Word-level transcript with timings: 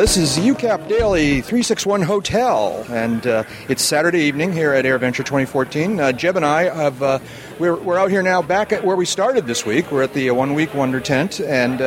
This 0.00 0.16
is 0.16 0.38
UCAP 0.38 0.88
Daily 0.88 1.42
361 1.42 2.00
Hotel, 2.00 2.86
and 2.88 3.26
uh, 3.26 3.44
it's 3.68 3.82
Saturday 3.82 4.20
evening 4.20 4.50
here 4.50 4.72
at 4.72 4.86
AirVenture 4.86 5.16
2014. 5.16 6.00
Uh, 6.00 6.10
Jeb 6.12 6.36
and 6.36 6.46
I 6.46 6.74
have 6.74 7.02
uh, 7.02 7.18
we're, 7.58 7.76
we're 7.76 7.98
out 7.98 8.10
here 8.10 8.22
now 8.22 8.40
back 8.40 8.72
at 8.72 8.82
where 8.82 8.96
we 8.96 9.04
started 9.04 9.46
this 9.46 9.66
week. 9.66 9.92
We're 9.92 10.04
at 10.04 10.14
the 10.14 10.30
uh, 10.30 10.34
One 10.34 10.54
Week 10.54 10.72
Wonder 10.72 11.00
Tent, 11.00 11.38
and 11.40 11.82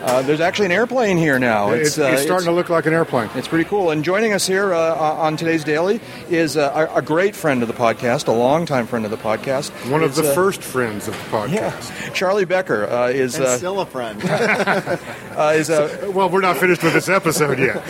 uh, 0.00 0.18
uh, 0.18 0.22
there's 0.22 0.40
actually 0.40 0.66
an 0.66 0.72
airplane 0.72 1.16
here 1.16 1.38
now. 1.38 1.70
It's, 1.70 1.96
it's 1.98 2.22
starting 2.22 2.46
to 2.46 2.52
look 2.52 2.68
like 2.68 2.86
an 2.86 2.92
airplane. 2.92 3.30
It's 3.34 3.48
pretty 3.48 3.68
cool. 3.68 3.90
And 3.90 4.04
joining 4.04 4.32
us 4.32 4.46
here 4.46 4.74
on 4.74 5.36
today's 5.36 5.64
daily 5.64 6.00
is 6.28 6.56
a, 6.56 6.90
a, 6.94 7.02
great 7.02 7.36
friend 7.36 7.62
of 7.62 7.68
the 7.68 7.74
podcast, 7.74 8.28
a 8.28 8.32
longtime 8.32 8.86
friend 8.86 9.04
of 9.04 9.10
the 9.10 9.16
podcast. 9.16 9.70
One 9.90 10.02
of 10.02 10.14
the 10.14 10.22
first 10.22 10.62
friends 10.62 11.08
of 11.08 11.14
the 11.14 11.24
podcast. 11.30 11.52
Yeah. 11.52 12.10
Charlie 12.14 12.44
Becker 12.44 12.84
is 13.10 13.34
still 13.34 13.80
a 13.80 13.86
friend. 13.86 14.18
is 15.56 15.70
a, 15.70 16.10
well, 16.10 16.28
we're 16.28 16.40
not 16.40 16.56
finished 16.56 16.82
with 16.82 16.92
this 16.92 17.08
episode 17.08 17.58
yet. 17.58 17.82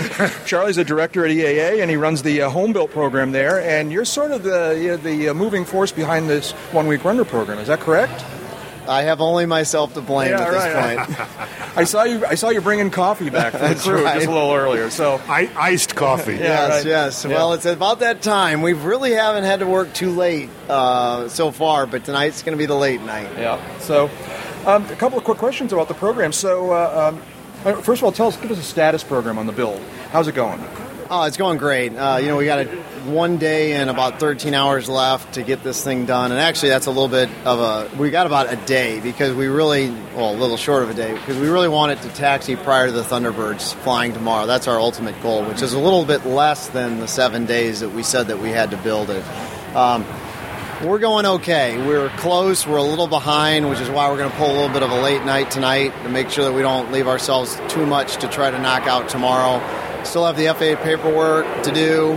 Charlie's 0.46 0.78
a 0.78 0.84
director 0.84 1.24
at 1.24 1.30
EAA, 1.30 1.80
and 1.80 1.90
he 1.90 1.96
runs 1.96 2.22
the 2.22 2.42
uh, 2.42 2.50
home 2.50 2.72
built 2.72 2.90
program 2.90 3.32
there. 3.32 3.60
And 3.60 3.92
you're 3.92 4.04
sort 4.04 4.32
of 4.32 4.42
the 4.42 4.78
you 4.80 4.88
know, 4.88 4.96
the 4.96 5.28
uh, 5.30 5.34
moving 5.34 5.64
force 5.64 5.92
behind 5.92 6.28
this 6.28 6.52
one 6.72 6.86
week 6.86 7.04
wonder 7.04 7.24
program. 7.24 7.58
Is 7.58 7.68
that 7.68 7.80
correct? 7.80 8.24
I 8.88 9.02
have 9.02 9.20
only 9.20 9.46
myself 9.46 9.94
to 9.94 10.00
blame 10.00 10.30
yeah, 10.30 10.40
at 10.40 10.52
right. 10.52 11.06
this 11.06 11.16
point. 11.16 11.58
I 11.76 11.84
saw 11.84 12.04
you. 12.04 12.24
I 12.24 12.34
saw 12.34 12.50
you 12.50 12.60
bringing 12.60 12.90
coffee 12.90 13.30
back 13.30 13.52
from 13.52 13.74
the 13.74 13.74
crew 13.74 14.04
right. 14.04 14.14
just 14.14 14.26
a 14.26 14.32
little 14.32 14.52
earlier. 14.52 14.90
So 14.90 15.20
I, 15.28 15.50
iced 15.56 15.94
coffee. 15.94 16.34
yeah, 16.34 16.40
yes, 16.40 16.70
right. 16.70 16.86
yes. 16.86 17.24
Yeah. 17.24 17.30
Well, 17.30 17.52
it's 17.52 17.66
about 17.66 18.00
that 18.00 18.22
time. 18.22 18.62
We 18.62 18.72
really 18.72 19.12
haven't 19.12 19.44
had 19.44 19.60
to 19.60 19.66
work 19.66 19.92
too 19.92 20.10
late 20.10 20.50
uh, 20.68 21.28
so 21.28 21.50
far, 21.50 21.86
but 21.86 22.04
tonight's 22.04 22.42
going 22.42 22.56
to 22.56 22.58
be 22.58 22.66
the 22.66 22.74
late 22.74 23.00
night. 23.02 23.28
Yeah. 23.36 23.78
So, 23.78 24.10
um, 24.66 24.84
a 24.86 24.96
couple 24.96 25.18
of 25.18 25.24
quick 25.24 25.38
questions 25.38 25.72
about 25.72 25.88
the 25.88 25.94
program. 25.94 26.32
So, 26.32 26.72
uh, 26.72 27.12
um, 27.64 27.82
first 27.82 28.00
of 28.00 28.04
all, 28.04 28.12
tell 28.12 28.28
us, 28.28 28.36
give 28.36 28.50
us 28.50 28.58
a 28.58 28.62
status 28.62 29.04
program 29.04 29.38
on 29.38 29.46
the 29.46 29.52
build. 29.52 29.80
How's 30.10 30.28
it 30.28 30.34
going? 30.34 30.60
Oh, 31.10 31.22
it's 31.22 31.38
going 31.38 31.56
great. 31.56 31.96
Uh, 31.96 32.18
you 32.20 32.28
know, 32.28 32.36
we 32.36 32.44
got 32.44 32.58
a, 32.58 32.66
one 33.06 33.38
day 33.38 33.72
and 33.72 33.88
about 33.88 34.20
13 34.20 34.52
hours 34.52 34.90
left 34.90 35.34
to 35.34 35.42
get 35.42 35.64
this 35.64 35.82
thing 35.82 36.04
done. 36.04 36.32
And 36.32 36.38
actually, 36.38 36.68
that's 36.68 36.84
a 36.84 36.90
little 36.90 37.08
bit 37.08 37.30
of 37.46 37.60
a. 37.60 37.96
We 37.96 38.10
got 38.10 38.26
about 38.26 38.52
a 38.52 38.56
day 38.56 39.00
because 39.00 39.34
we 39.34 39.46
really, 39.46 39.90
well, 40.14 40.34
a 40.34 40.36
little 40.36 40.58
short 40.58 40.82
of 40.82 40.90
a 40.90 40.94
day 40.94 41.14
because 41.14 41.38
we 41.38 41.48
really 41.48 41.68
want 41.68 41.92
it 41.92 42.02
to 42.02 42.10
taxi 42.10 42.56
prior 42.56 42.88
to 42.88 42.92
the 42.92 43.04
Thunderbirds 43.04 43.72
flying 43.76 44.12
tomorrow. 44.12 44.44
That's 44.44 44.68
our 44.68 44.78
ultimate 44.78 45.22
goal, 45.22 45.46
which 45.46 45.62
is 45.62 45.72
a 45.72 45.78
little 45.78 46.04
bit 46.04 46.26
less 46.26 46.68
than 46.68 47.00
the 47.00 47.08
seven 47.08 47.46
days 47.46 47.80
that 47.80 47.88
we 47.88 48.02
said 48.02 48.26
that 48.26 48.40
we 48.40 48.50
had 48.50 48.72
to 48.72 48.76
build 48.76 49.08
it. 49.08 49.24
Um, 49.74 50.04
we're 50.84 50.98
going 50.98 51.24
okay. 51.24 51.78
We're 51.86 52.10
close. 52.18 52.66
We're 52.66 52.76
a 52.76 52.82
little 52.82 53.08
behind, 53.08 53.70
which 53.70 53.80
is 53.80 53.88
why 53.88 54.10
we're 54.10 54.18
going 54.18 54.30
to 54.30 54.36
pull 54.36 54.50
a 54.50 54.56
little 54.56 54.68
bit 54.68 54.82
of 54.82 54.90
a 54.90 55.00
late 55.00 55.24
night 55.24 55.50
tonight 55.50 55.94
to 56.02 56.10
make 56.10 56.28
sure 56.28 56.44
that 56.44 56.52
we 56.52 56.60
don't 56.60 56.92
leave 56.92 57.08
ourselves 57.08 57.58
too 57.68 57.86
much 57.86 58.18
to 58.18 58.28
try 58.28 58.50
to 58.50 58.58
knock 58.58 58.86
out 58.86 59.08
tomorrow. 59.08 59.87
Still 60.04 60.26
have 60.26 60.36
the 60.36 60.46
FAA 60.46 60.82
paperwork 60.82 61.62
to 61.64 61.72
do. 61.72 62.12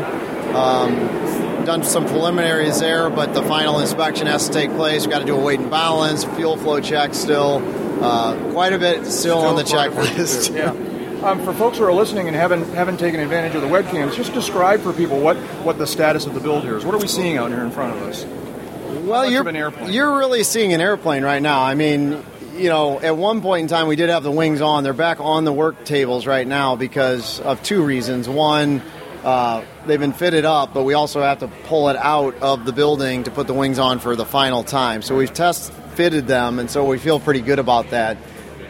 Um, 0.55 1.65
done 1.65 1.83
some 1.83 2.05
preliminaries 2.05 2.79
there, 2.79 3.09
but 3.09 3.33
the 3.33 3.43
final 3.43 3.79
inspection 3.79 4.27
has 4.27 4.47
to 4.47 4.53
take 4.53 4.71
place. 4.71 5.01
We've 5.01 5.11
got 5.11 5.19
to 5.19 5.25
do 5.25 5.35
a 5.35 5.41
weight 5.41 5.59
and 5.59 5.69
balance, 5.69 6.23
fuel 6.23 6.57
flow 6.57 6.79
check 6.79 7.13
still. 7.13 7.61
Uh, 8.03 8.51
quite 8.51 8.73
a 8.73 8.79
bit 8.79 9.05
still, 9.05 9.39
on 9.39 9.55
the 9.55 9.63
checklist. 9.63 10.55
Yeah. 10.55 10.71
Um, 11.23 11.43
for 11.45 11.53
folks 11.53 11.77
who 11.77 11.83
are 11.83 11.93
listening 11.93 12.27
and 12.27 12.35
haven't 12.35 12.73
haven't 12.73 12.97
taken 12.97 13.19
advantage 13.19 13.53
of 13.53 13.61
the 13.61 13.67
webcams, 13.67 14.15
just 14.15 14.33
describe 14.33 14.81
for 14.81 14.91
people 14.91 15.19
what, 15.19 15.37
what 15.63 15.77
the 15.77 15.85
status 15.85 16.25
of 16.25 16.33
the 16.33 16.39
build 16.39 16.63
here 16.63 16.75
is. 16.77 16.83
What 16.83 16.95
are 16.95 16.97
we 16.97 17.07
seeing 17.07 17.37
out 17.37 17.51
here 17.51 17.61
in 17.61 17.69
front 17.69 17.95
of 17.95 18.01
us? 18.03 18.25
Well, 19.03 19.29
you're 19.29 19.47
you're 19.87 20.17
really 20.17 20.43
seeing 20.43 20.73
an 20.73 20.81
airplane 20.81 21.23
right 21.23 21.41
now. 21.41 21.61
I 21.61 21.75
mean, 21.75 22.25
you 22.61 22.69
know, 22.69 22.99
at 22.99 23.17
one 23.17 23.41
point 23.41 23.63
in 23.63 23.67
time 23.67 23.87
we 23.87 23.95
did 23.95 24.09
have 24.09 24.23
the 24.23 24.31
wings 24.31 24.61
on. 24.61 24.83
They're 24.83 24.93
back 24.93 25.19
on 25.19 25.43
the 25.45 25.53
work 25.53 25.83
tables 25.83 26.27
right 26.27 26.47
now 26.47 26.75
because 26.75 27.39
of 27.39 27.61
two 27.63 27.83
reasons. 27.83 28.29
One, 28.29 28.81
uh, 29.23 29.63
they've 29.85 29.99
been 29.99 30.13
fitted 30.13 30.45
up, 30.45 30.73
but 30.73 30.83
we 30.83 30.93
also 30.93 31.21
have 31.21 31.39
to 31.39 31.47
pull 31.47 31.89
it 31.89 31.95
out 31.95 32.35
of 32.35 32.65
the 32.65 32.71
building 32.71 33.23
to 33.23 33.31
put 33.31 33.47
the 33.47 33.53
wings 33.53 33.79
on 33.79 33.99
for 33.99 34.15
the 34.15 34.25
final 34.25 34.63
time. 34.63 35.01
So 35.01 35.15
we've 35.17 35.33
test 35.33 35.73
fitted 35.95 36.27
them, 36.27 36.59
and 36.59 36.69
so 36.69 36.85
we 36.85 36.97
feel 36.97 37.19
pretty 37.19 37.41
good 37.41 37.59
about 37.59 37.89
that. 37.89 38.17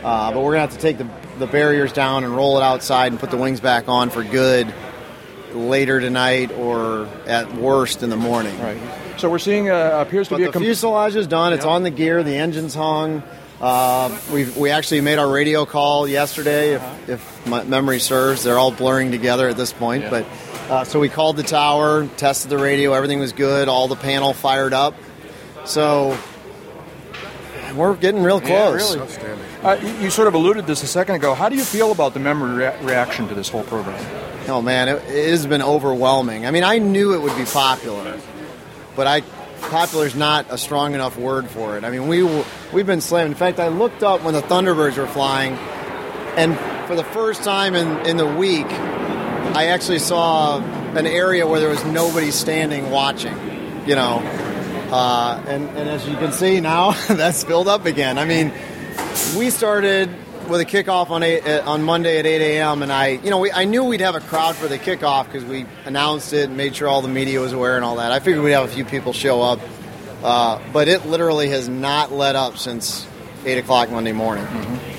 Uh, 0.04 0.32
but 0.32 0.42
we're 0.42 0.52
gonna 0.52 0.62
have 0.62 0.72
to 0.74 0.80
take 0.80 0.98
the 0.98 1.08
the 1.38 1.48
barriers 1.48 1.92
down 1.92 2.24
and 2.24 2.36
roll 2.36 2.58
it 2.58 2.64
outside 2.64 3.12
and 3.12 3.20
put 3.20 3.32
the 3.32 3.38
wings 3.38 3.60
back 3.60 3.90
on 3.90 4.10
for 4.10 4.24
good 4.24 4.72
later 5.54 6.00
tonight 6.00 6.52
or 6.52 7.08
at 7.26 7.54
worst 7.56 8.04
in 8.04 8.10
the 8.10 8.16
morning. 8.16 8.58
Right. 8.62 8.80
So 9.18 9.30
we're 9.30 9.40
seeing 9.40 9.70
uh, 9.70 10.04
appears 10.06 10.28
to 10.30 10.36
But 10.36 10.38
be 10.38 10.44
the 10.46 10.50
a 10.50 10.54
com- 10.54 10.64
fuselage 10.64 11.16
is 11.16 11.28
done. 11.28 11.54
It's 11.54 11.66
on 11.66 11.84
the 11.84 11.90
gear. 11.90 12.24
The 12.24 12.36
engine's 12.36 12.74
hung. 12.74 13.24
Uh, 13.62 14.18
we 14.34 14.46
we 14.52 14.70
actually 14.72 15.02
made 15.02 15.20
our 15.20 15.30
radio 15.30 15.66
call 15.66 16.08
yesterday, 16.08 16.74
if, 16.74 17.10
if 17.10 17.48
my 17.48 17.64
memory 17.64 18.00
serves. 18.00 18.44
They're 18.44 18.58
all 18.58 18.72
blurring 18.72 19.12
together 19.12 19.48
at 19.48 19.56
this 19.56 19.72
point. 19.72 20.04
Yeah. 20.04 20.10
But 20.10 20.26
uh, 20.72 20.84
so 20.84 21.00
we 21.00 21.10
called 21.10 21.38
the 21.38 21.44
tower, 21.44 22.08
tested 22.18 22.50
the 22.50 22.58
radio. 22.58 22.94
Everything 22.94 23.20
was 23.20 23.34
good. 23.34 23.68
All 23.70 23.88
the 23.88 23.96
panel 23.96 24.34
fired 24.34 24.74
up. 24.74 24.96
So 25.66 26.18
we're 27.76 27.96
getting 27.96 28.24
real 28.24 28.42
Yeah, 28.42 28.48
close. 28.48 28.96
really. 28.96 29.42
Uh, 29.64 29.78
you, 29.82 30.06
you 30.06 30.10
sort 30.10 30.28
of 30.28 30.34
alluded 30.34 30.64
to 30.64 30.68
this 30.68 30.82
a 30.82 30.88
second 30.88 31.16
ago. 31.16 31.36
How 31.36 31.48
do 31.48 31.56
you 31.56 31.64
feel 31.64 31.92
about 31.92 32.14
the 32.16 32.20
memory 32.20 32.56
rea- 32.66 32.76
reaction 32.82 33.28
to 33.28 33.36
this 33.36 33.48
whole 33.48 33.64
program? 33.64 34.04
Oh 34.48 34.62
man, 34.62 34.90
it, 34.90 35.04
it 35.08 35.30
has 35.30 35.46
been 35.46 35.62
overwhelming. 35.62 36.48
I 36.48 36.52
mean, 36.52 36.64
I 36.64 36.80
knew 36.80 37.14
it 37.14 37.22
would 37.22 37.38
be 37.38 37.46
popular, 37.46 38.20
but 38.96 39.06
I 39.06 39.22
popular 39.72 40.06
is 40.06 40.16
not 40.16 40.46
a 40.50 40.58
strong 40.58 40.94
enough 40.94 41.18
word 41.18 41.50
for 41.50 41.78
it. 41.78 41.84
I 41.84 41.90
mean, 41.90 42.08
we 42.08 42.24
we've 42.74 42.86
been 42.86 43.02
slammed. 43.02 43.32
In 43.32 43.38
fact, 43.38 43.60
I 43.60 43.70
looked 43.70 44.04
up 44.04 44.22
when 44.22 44.34
the 44.34 44.42
Thunderbirds 44.42 44.98
were 44.98 45.08
flying, 45.08 45.54
and 46.36 46.58
for 46.88 46.96
the 46.96 47.06
first 47.06 47.44
time 47.44 47.74
in 47.74 48.06
in 48.06 48.18
the 48.18 48.28
week, 48.28 48.68
I 48.68 49.68
actually 49.68 50.00
saw 50.00 50.60
an 50.60 51.08
area 51.08 51.48
where 51.48 51.60
there 51.60 51.70
was 51.70 51.84
nobody 51.86 52.32
standing 52.32 52.92
watching. 52.92 53.36
You 53.88 53.96
know, 53.96 54.22
uh, 54.92 55.42
and 55.48 55.70
and 55.70 55.90
as 55.90 56.08
you 56.08 56.16
can 56.18 56.34
see 56.34 56.60
now, 56.60 56.92
that's 57.08 57.44
filled 57.44 57.70
up 57.70 57.86
again. 57.86 58.20
I 58.20 58.26
mean, 58.26 58.52
we 59.38 59.50
started 59.50 60.10
with 60.50 60.62
a 60.62 60.66
kickoff 60.66 61.10
on 61.10 61.24
eight, 61.24 61.46
uh, 61.46 61.64
on 61.66 61.84
Monday 61.84 62.20
at 62.20 62.26
8 62.26 62.42
a.m. 62.42 62.84
and 62.84 62.92
I, 62.92 63.08
you 63.08 63.30
know, 63.30 63.40
we, 63.40 63.52
I 63.52 63.66
knew 63.66 63.84
we'd 63.84 64.02
have 64.02 64.16
a 64.16 64.20
crowd 64.20 64.56
for 64.56 64.68
the 64.68 64.78
kickoff 64.78 65.26
because 65.26 65.44
we 65.46 65.66
announced 65.86 66.34
it 66.34 66.50
and 66.50 66.58
made 66.58 66.76
sure 66.76 66.88
all 66.88 67.02
the 67.02 67.08
media 67.08 67.40
was 67.40 67.54
aware 67.54 67.76
and 67.76 67.86
all 67.86 67.98
that. 67.98 68.12
I 68.12 68.20
figured 68.20 68.44
we'd 68.44 68.52
have 68.52 68.66
a 68.66 68.74
few 68.74 68.86
people 68.86 69.14
show 69.14 69.42
up, 69.42 69.60
uh, 70.24 70.62
but 70.74 70.88
it 70.88 71.06
literally 71.06 71.50
has 71.50 71.70
not 71.70 72.12
let 72.12 72.36
up 72.36 72.58
since 72.58 73.08
8 73.46 73.58
o'clock 73.58 73.90
Monday 73.90 74.12
morning. 74.12 74.46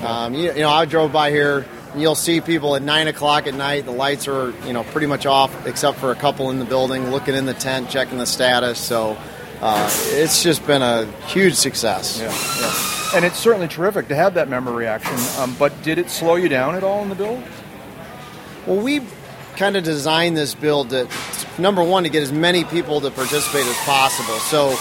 Um, 0.02 0.34
you, 0.34 0.52
you 0.52 0.60
know, 0.60 0.70
I 0.70 0.84
drove 0.84 1.12
by 1.12 1.30
here. 1.30 1.66
And 1.92 2.00
you'll 2.00 2.14
see 2.14 2.40
people 2.40 2.74
at 2.74 2.80
nine 2.80 3.06
o'clock 3.06 3.46
at 3.46 3.52
night. 3.52 3.84
The 3.84 3.90
lights 3.90 4.26
are, 4.26 4.54
you 4.66 4.72
know, 4.72 4.82
pretty 4.82 5.06
much 5.06 5.26
off, 5.26 5.66
except 5.66 5.98
for 5.98 6.10
a 6.10 6.14
couple 6.14 6.50
in 6.50 6.58
the 6.58 6.64
building, 6.64 7.10
looking 7.10 7.34
in 7.34 7.44
the 7.44 7.52
tent, 7.52 7.90
checking 7.90 8.16
the 8.16 8.24
status. 8.24 8.78
So 8.78 9.18
uh, 9.62 9.88
it's 10.10 10.42
just 10.42 10.66
been 10.66 10.82
a 10.82 11.06
huge 11.28 11.54
success. 11.54 12.20
Yeah, 12.20 12.26
yeah. 12.60 13.16
And 13.16 13.24
it's 13.24 13.38
certainly 13.38 13.68
terrific 13.68 14.08
to 14.08 14.14
have 14.14 14.34
that 14.34 14.48
memory 14.48 14.74
reaction. 14.74 15.16
Um, 15.40 15.54
but 15.58 15.82
did 15.82 15.98
it 15.98 16.10
slow 16.10 16.34
you 16.34 16.48
down 16.48 16.74
at 16.74 16.82
all 16.82 17.02
in 17.02 17.08
the 17.08 17.14
build? 17.14 17.42
Well, 18.66 18.80
we 18.80 19.02
kind 19.56 19.76
of 19.76 19.84
designed 19.84 20.36
this 20.36 20.54
build 20.54 20.90
that 20.90 21.08
number 21.58 21.82
one, 21.82 22.04
to 22.04 22.08
get 22.08 22.22
as 22.22 22.32
many 22.32 22.64
people 22.64 23.00
to 23.00 23.10
participate 23.10 23.66
as 23.66 23.76
possible. 23.78 24.34
So, 24.40 24.76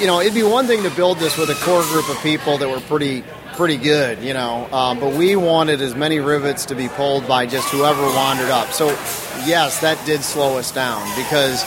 you 0.00 0.06
know, 0.06 0.20
it'd 0.20 0.34
be 0.34 0.42
one 0.42 0.66
thing 0.66 0.82
to 0.84 0.90
build 0.90 1.18
this 1.18 1.36
with 1.36 1.50
a 1.50 1.54
core 1.54 1.82
group 1.82 2.08
of 2.08 2.20
people 2.22 2.58
that 2.58 2.68
were 2.68 2.80
pretty 2.80 3.24
pretty 3.54 3.76
good, 3.76 4.22
you 4.22 4.32
know, 4.32 4.72
um, 4.72 4.98
but 5.00 5.12
we 5.14 5.36
wanted 5.36 5.82
as 5.82 5.94
many 5.94 6.18
rivets 6.18 6.64
to 6.66 6.74
be 6.74 6.88
pulled 6.88 7.28
by 7.28 7.44
just 7.44 7.68
whoever 7.68 8.00
wandered 8.00 8.48
up. 8.48 8.72
So, 8.72 8.86
yes, 9.44 9.80
that 9.80 10.02
did 10.06 10.22
slow 10.22 10.56
us 10.56 10.72
down 10.72 11.04
because 11.14 11.62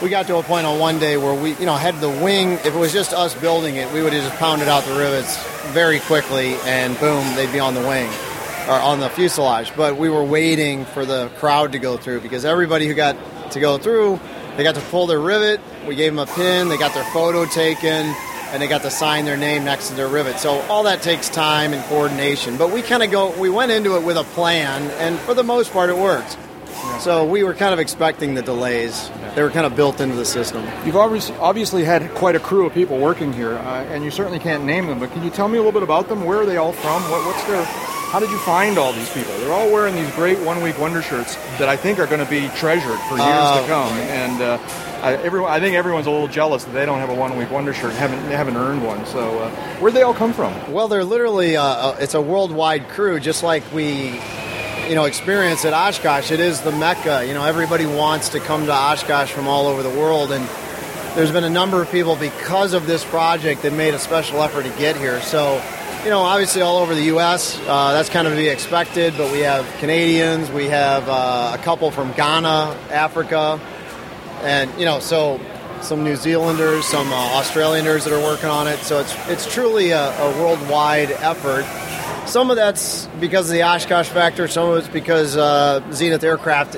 we 0.00 0.08
got 0.08 0.26
to 0.28 0.36
a 0.36 0.42
point 0.42 0.66
on 0.66 0.78
one 0.78 0.98
day 0.98 1.16
where 1.16 1.34
we, 1.34 1.54
you 1.56 1.66
know, 1.66 1.74
had 1.74 2.00
the 2.00 2.08
wing. 2.08 2.52
If 2.52 2.66
it 2.66 2.74
was 2.74 2.92
just 2.92 3.12
us 3.12 3.34
building 3.34 3.76
it, 3.76 3.92
we 3.92 4.02
would 4.02 4.12
have 4.12 4.22
just 4.22 4.36
pounded 4.38 4.68
out 4.68 4.84
the 4.84 4.96
rivets 4.96 5.36
very 5.72 5.98
quickly, 6.00 6.54
and 6.64 6.98
boom, 7.00 7.34
they'd 7.34 7.52
be 7.52 7.58
on 7.58 7.74
the 7.74 7.80
wing 7.80 8.08
or 8.68 8.74
on 8.74 9.00
the 9.00 9.08
fuselage. 9.08 9.74
But 9.76 9.96
we 9.96 10.08
were 10.08 10.24
waiting 10.24 10.84
for 10.84 11.04
the 11.04 11.30
crowd 11.38 11.72
to 11.72 11.78
go 11.78 11.96
through 11.96 12.20
because 12.20 12.44
everybody 12.44 12.86
who 12.86 12.94
got 12.94 13.16
to 13.52 13.60
go 13.60 13.78
through, 13.78 14.20
they 14.56 14.62
got 14.62 14.76
to 14.76 14.80
pull 14.82 15.06
their 15.06 15.20
rivet. 15.20 15.60
We 15.86 15.96
gave 15.96 16.14
them 16.14 16.20
a 16.20 16.30
pin. 16.30 16.68
They 16.68 16.78
got 16.78 16.94
their 16.94 17.10
photo 17.12 17.44
taken. 17.44 18.14
And 18.50 18.62
they 18.62 18.66
got 18.66 18.80
to 18.82 18.90
sign 18.90 19.26
their 19.26 19.36
name 19.36 19.64
next 19.64 19.88
to 19.88 19.94
their 19.94 20.08
rivet. 20.08 20.38
So 20.38 20.60
all 20.70 20.84
that 20.84 21.02
takes 21.02 21.28
time 21.28 21.74
and 21.74 21.84
coordination. 21.84 22.56
But 22.56 22.70
we 22.70 22.80
kind 22.80 23.02
of 23.02 23.10
go. 23.10 23.38
We 23.38 23.50
went 23.50 23.72
into 23.72 23.96
it 23.96 24.04
with 24.04 24.16
a 24.16 24.24
plan, 24.24 24.90
and 24.92 25.18
for 25.18 25.34
the 25.34 25.42
most 25.42 25.70
part, 25.70 25.90
it 25.90 25.98
worked. 25.98 26.38
So 27.00 27.26
we 27.26 27.44
were 27.44 27.52
kind 27.52 27.74
of 27.74 27.78
expecting 27.78 28.32
the 28.32 28.40
delays. 28.40 29.10
They 29.38 29.44
were 29.44 29.50
kind 29.50 29.66
of 29.66 29.76
built 29.76 30.00
into 30.00 30.16
the 30.16 30.24
system. 30.24 30.66
You've 30.84 30.96
obviously, 30.96 31.36
obviously 31.36 31.84
had 31.84 32.12
quite 32.16 32.34
a 32.34 32.40
crew 32.40 32.66
of 32.66 32.74
people 32.74 32.98
working 32.98 33.32
here, 33.32 33.52
uh, 33.52 33.84
and 33.84 34.02
you 34.02 34.10
certainly 34.10 34.40
can't 34.40 34.64
name 34.64 34.88
them. 34.88 34.98
But 34.98 35.12
can 35.12 35.22
you 35.22 35.30
tell 35.30 35.46
me 35.46 35.58
a 35.58 35.60
little 35.62 35.70
bit 35.70 35.84
about 35.84 36.08
them? 36.08 36.24
Where 36.24 36.38
are 36.38 36.44
they 36.44 36.56
all 36.56 36.72
from? 36.72 37.00
What, 37.08 37.24
what's 37.24 37.44
their? 37.44 37.62
How 37.64 38.18
did 38.18 38.30
you 38.30 38.38
find 38.38 38.78
all 38.78 38.92
these 38.92 39.08
people? 39.14 39.32
They're 39.38 39.52
all 39.52 39.70
wearing 39.70 39.94
these 39.94 40.10
great 40.16 40.40
one-week 40.40 40.76
wonder 40.80 41.02
shirts 41.02 41.36
that 41.60 41.68
I 41.68 41.76
think 41.76 42.00
are 42.00 42.06
going 42.06 42.18
to 42.18 42.28
be 42.28 42.48
treasured 42.56 42.98
for 43.08 43.14
years 43.16 43.20
Oh. 43.30 43.62
to 43.62 43.68
come. 43.68 43.92
And 43.92 44.42
uh, 44.42 44.58
I, 45.04 45.12
everyone, 45.22 45.52
I 45.52 45.60
think 45.60 45.76
everyone's 45.76 46.08
a 46.08 46.10
little 46.10 46.26
jealous 46.26 46.64
that 46.64 46.72
they 46.72 46.84
don't 46.84 46.98
have 46.98 47.10
a 47.10 47.14
one-week 47.14 47.52
wonder 47.52 47.72
shirt, 47.72 47.92
haven't 47.92 48.20
they 48.28 48.34
haven't 48.34 48.56
earned 48.56 48.84
one. 48.84 49.06
So 49.06 49.38
uh, 49.38 49.50
where'd 49.78 49.94
they 49.94 50.02
all 50.02 50.14
come 50.14 50.32
from? 50.32 50.52
Well, 50.72 50.88
they're 50.88 51.04
literally 51.04 51.56
uh, 51.56 51.62
uh, 51.62 51.96
it's 52.00 52.14
a 52.14 52.20
worldwide 52.20 52.88
crew, 52.88 53.20
just 53.20 53.44
like 53.44 53.62
we 53.72 54.18
you 54.88 54.94
know 54.94 55.04
experience 55.04 55.64
at 55.64 55.74
Oshkosh. 55.74 56.30
It 56.30 56.40
is 56.40 56.62
the 56.62 56.72
mecca. 56.72 57.26
You 57.26 57.34
know, 57.34 57.44
everybody 57.44 57.84
wants 57.84 58.30
to 58.30 58.40
come 58.40 58.66
to 58.66 58.72
Oshkosh 58.72 59.30
from 59.30 59.46
all 59.46 59.66
over 59.66 59.82
the 59.82 59.90
world, 59.90 60.32
and 60.32 60.48
there's 61.14 61.30
been 61.30 61.44
a 61.44 61.50
number 61.50 61.82
of 61.82 61.90
people 61.90 62.16
because 62.16 62.72
of 62.72 62.86
this 62.86 63.04
project 63.04 63.62
that 63.62 63.72
made 63.74 63.92
a 63.92 63.98
special 63.98 64.42
effort 64.42 64.62
to 64.62 64.70
get 64.78 64.96
here. 64.96 65.20
So, 65.20 65.62
you 66.04 66.10
know, 66.10 66.20
obviously 66.20 66.62
all 66.62 66.78
over 66.78 66.94
the 66.94 67.04
U.S. 67.04 67.60
Uh, 67.66 67.92
that's 67.92 68.08
kind 68.08 68.26
of 68.26 68.32
to 68.32 68.36
be 68.38 68.48
expected. 68.48 69.14
But 69.18 69.30
we 69.30 69.40
have 69.40 69.66
Canadians, 69.78 70.50
we 70.50 70.66
have 70.68 71.06
uh, 71.06 71.56
a 71.58 71.62
couple 71.62 71.90
from 71.90 72.12
Ghana, 72.12 72.76
Africa, 72.90 73.60
and 74.42 74.70
you 74.78 74.86
know, 74.86 75.00
so 75.00 75.38
some 75.82 76.02
New 76.02 76.16
Zealanders, 76.16 76.86
some 76.86 77.12
uh, 77.12 77.40
Australianers 77.40 78.04
that 78.04 78.12
are 78.12 78.22
working 78.22 78.48
on 78.48 78.66
it. 78.66 78.78
So 78.78 79.00
it's 79.00 79.14
it's 79.28 79.52
truly 79.52 79.90
a, 79.90 80.18
a 80.18 80.42
worldwide 80.42 81.10
effort. 81.10 81.64
Some 82.28 82.50
of 82.50 82.56
that's 82.56 83.06
because 83.20 83.48
of 83.48 83.54
the 83.54 83.62
Oshkosh 83.62 84.06
factor. 84.10 84.48
Some 84.48 84.68
of 84.68 84.76
it's 84.76 84.88
because 84.88 85.34
uh, 85.34 85.80
Zenith 85.92 86.22
Aircraft 86.22 86.76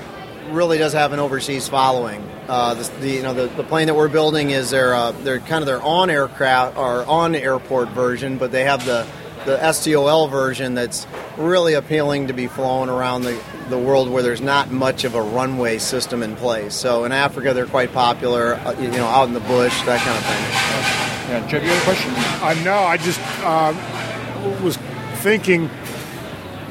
really 0.50 0.78
does 0.78 0.92
have 0.92 1.12
an 1.12 1.18
overseas 1.18 1.68
following. 1.68 2.22
Uh, 2.46 2.74
the, 2.74 2.90
the, 3.00 3.10
you 3.10 3.22
know 3.22 3.34
the, 3.34 3.48
the 3.56 3.64
plane 3.64 3.88
that 3.88 3.94
we're 3.94 4.08
building 4.08 4.50
is 4.50 4.70
their 4.70 4.94
uh, 4.94 5.10
they're 5.10 5.40
kind 5.40 5.60
of 5.60 5.66
their 5.66 5.82
on 5.82 6.08
aircraft 6.08 6.76
or 6.76 7.04
on 7.04 7.34
airport 7.34 7.88
version, 7.88 8.38
but 8.38 8.52
they 8.52 8.62
have 8.62 8.86
the 8.86 9.04
the 9.44 9.72
STOL 9.72 10.28
version 10.28 10.74
that's 10.74 11.04
really 11.36 11.74
appealing 11.74 12.28
to 12.28 12.32
be 12.32 12.46
flown 12.46 12.88
around 12.88 13.22
the, 13.22 13.42
the 13.70 13.78
world 13.78 14.08
where 14.08 14.22
there's 14.22 14.40
not 14.40 14.70
much 14.70 15.02
of 15.02 15.16
a 15.16 15.22
runway 15.22 15.78
system 15.78 16.22
in 16.22 16.36
place. 16.36 16.74
So 16.74 17.02
in 17.04 17.10
Africa, 17.10 17.54
they're 17.54 17.66
quite 17.66 17.92
popular, 17.92 18.54
uh, 18.54 18.78
you 18.78 18.90
know, 18.90 19.06
out 19.06 19.26
in 19.26 19.34
the 19.34 19.40
bush, 19.40 19.82
that 19.82 19.98
kind 20.00 20.16
of 20.16 20.24
thing. 20.24 21.30
Yeah, 21.30 21.48
Jeb, 21.48 21.62
you 21.64 21.70
have 21.70 21.80
a 21.80 21.84
question? 21.84 22.12
Uh, 22.14 22.64
no, 22.64 22.74
I 22.74 22.98
just 22.98 23.20
uh, 23.42 24.60
was 24.62 24.76
thinking 25.20 25.68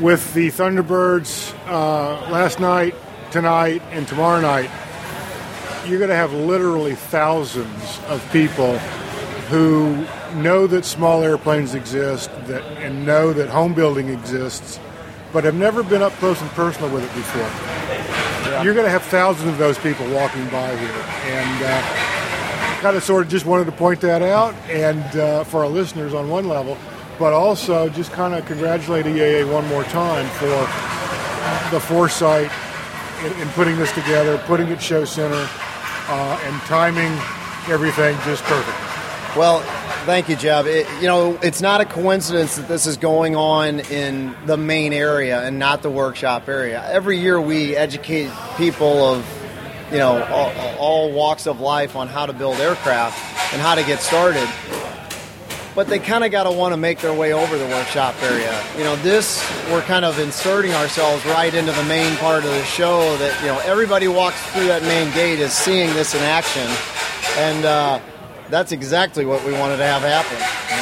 with 0.02 0.34
the 0.34 0.48
Thunderbirds 0.48 1.56
uh, 1.68 2.32
last 2.32 2.60
night, 2.60 2.96
tonight, 3.30 3.84
and 3.92 4.08
tomorrow 4.08 4.42
night, 4.42 4.72
you're 5.86 6.00
going 6.00 6.10
to 6.10 6.16
have 6.16 6.34
literally 6.34 6.96
thousands 6.96 8.00
of 8.08 8.28
people 8.32 8.80
who 9.50 10.04
know 10.36 10.66
that 10.66 10.84
small 10.84 11.22
airplanes 11.24 11.76
exist 11.76 12.32
that, 12.48 12.64
and 12.82 13.06
know 13.06 13.34
that 13.34 13.50
home 13.50 13.76
building 13.76 14.10
exists, 14.10 14.80
but 15.32 15.44
have 15.44 15.56
never 15.56 15.84
been 15.84 16.02
up 16.02 16.14
close 16.14 16.42
and 16.42 16.50
personal 16.52 16.92
with 16.92 17.04
it 17.04 17.16
before. 17.16 17.42
Yeah. 17.42 18.64
You're 18.64 18.74
going 18.74 18.86
to 18.86 18.92
have 18.92 19.04
thousands 19.04 19.52
of 19.52 19.58
those 19.60 19.78
people 19.78 20.10
walking 20.12 20.46
by 20.50 20.76
here. 20.76 21.06
And 21.26 21.64
uh, 21.64 22.82
kind 22.82 22.96
of 22.96 23.04
sort 23.04 23.26
of 23.26 23.30
just 23.30 23.46
wanted 23.46 23.66
to 23.66 23.74
point 23.74 24.02
that 24.02 24.24
out 24.24 24.56
and 24.70 25.04
uh, 25.18 25.44
for 25.44 25.60
our 25.64 25.70
listeners 25.70 26.16
on 26.16 26.30
one 26.30 26.48
level, 26.48 26.78
but 27.20 27.34
also 27.34 27.90
just 27.90 28.12
kind 28.14 28.34
of 28.34 28.46
congratulate 28.46 29.06
EAA 29.06 29.52
one 29.52 29.68
more 29.68 29.84
time 29.86 30.26
for 30.38 30.48
the 31.72 31.80
foresight 31.80 32.50
in, 33.24 33.42
in 33.42 33.48
putting 33.50 33.78
this 33.78 33.92
together, 33.92 34.38
putting 34.46 34.70
it 34.70 34.82
show 34.82 35.04
center, 35.04 35.48
uh, 36.08 36.40
and 36.44 36.62
timing 36.62 37.12
everything 37.68 38.18
just 38.24 38.42
perfect. 38.44 38.78
Well, 39.38 39.60
thank 40.06 40.28
you, 40.28 40.36
Jeb. 40.36 40.66
It, 40.66 40.88
you 41.02 41.08
know, 41.08 41.38
it's 41.44 41.62
not 41.62 41.82
a 41.82 41.86
coincidence 41.86 42.56
that 42.56 42.68
this 42.68 42.88
is 42.88 42.98
going 42.98 43.36
on 43.36 43.82
in 43.82 44.36
the 44.46 44.58
main 44.58 44.92
area 44.92 45.44
and 45.44 45.60
not 45.60 45.84
the 45.84 45.92
workshop 45.92 46.48
area. 46.48 46.84
Every 46.90 47.20
year 47.20 47.40
we 47.40 47.76
educate 47.76 48.32
people 48.58 49.06
of, 49.06 49.92
you 49.92 50.00
know, 50.00 50.24
all, 50.24 50.78
all 50.80 51.12
walks 51.12 51.46
of 51.46 51.60
life 51.60 51.96
on 51.96 52.08
how 52.08 52.26
to 52.26 52.34
build 52.34 52.56
aircraft 52.58 53.54
and 53.54 53.62
how 53.62 53.76
to 53.76 53.84
get 53.84 54.00
started. 54.00 54.48
But 55.76 55.88
they 55.88 56.00
kind 56.00 56.24
of 56.24 56.32
got 56.32 56.44
to 56.44 56.52
want 56.52 56.74
to 56.74 56.78
make 56.78 57.00
their 57.00 57.14
way 57.14 57.32
over 57.32 57.58
the 57.58 57.68
workshop 57.68 58.16
area. 58.24 58.62
You 58.78 58.84
know, 58.84 58.96
this, 58.98 59.48
we're 59.70 59.82
kind 59.84 60.04
of 60.04 60.20
inserting 60.20 60.74
ourselves 60.74 61.24
right 61.26 61.54
into 61.54 61.72
the 61.72 61.84
main 61.84 62.16
part 62.18 62.44
of 62.44 62.50
the 62.50 62.64
show 62.66 63.16
that, 63.18 63.40
you 63.42 63.48
know, 63.48 63.60
everybody 63.60 64.08
walks 64.08 64.42
through 64.52 64.66
that 64.66 64.82
main 64.84 65.14
gate 65.14 65.40
is 65.40 65.54
seeing 65.54 65.94
this 65.94 66.16
in 66.16 66.22
action. 66.22 66.68
And, 67.38 67.66
uh, 67.66 68.00
that's 68.50 68.72
exactly 68.72 69.26
what 69.26 69.46
we 69.46 69.54
wanted 69.54 69.78
to 69.78 69.84
have 69.84 70.02
happen 70.02 70.38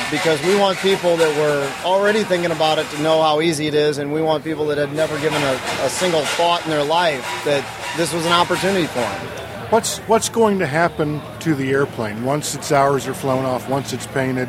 because 0.09 0.41
we 0.43 0.55
want 0.57 0.77
people 0.79 1.17
that 1.17 1.37
were 1.37 1.85
already 1.85 2.23
thinking 2.23 2.51
about 2.51 2.79
it 2.79 2.89
to 2.91 3.01
know 3.01 3.21
how 3.21 3.41
easy 3.41 3.67
it 3.67 3.73
is, 3.73 3.97
and 3.97 4.13
we 4.13 4.21
want 4.21 4.43
people 4.43 4.65
that 4.67 4.77
had 4.77 4.93
never 4.93 5.19
given 5.19 5.41
a, 5.41 5.59
a 5.81 5.89
single 5.89 6.21
thought 6.21 6.63
in 6.63 6.69
their 6.69 6.83
life 6.83 7.23
that 7.43 7.65
this 7.97 8.13
was 8.13 8.25
an 8.25 8.31
opportunity 8.31 8.87
for 8.87 8.99
them. 8.99 9.27
What's 9.69 9.97
what's 9.99 10.29
going 10.29 10.59
to 10.59 10.67
happen 10.67 11.21
to 11.41 11.53
the 11.53 11.71
airplane 11.71 12.23
once 12.23 12.55
its 12.55 12.71
hours 12.71 13.05
are 13.05 13.13
flown 13.13 13.43
off, 13.43 13.69
once 13.69 13.91
it's 13.91 14.07
painted, 14.07 14.47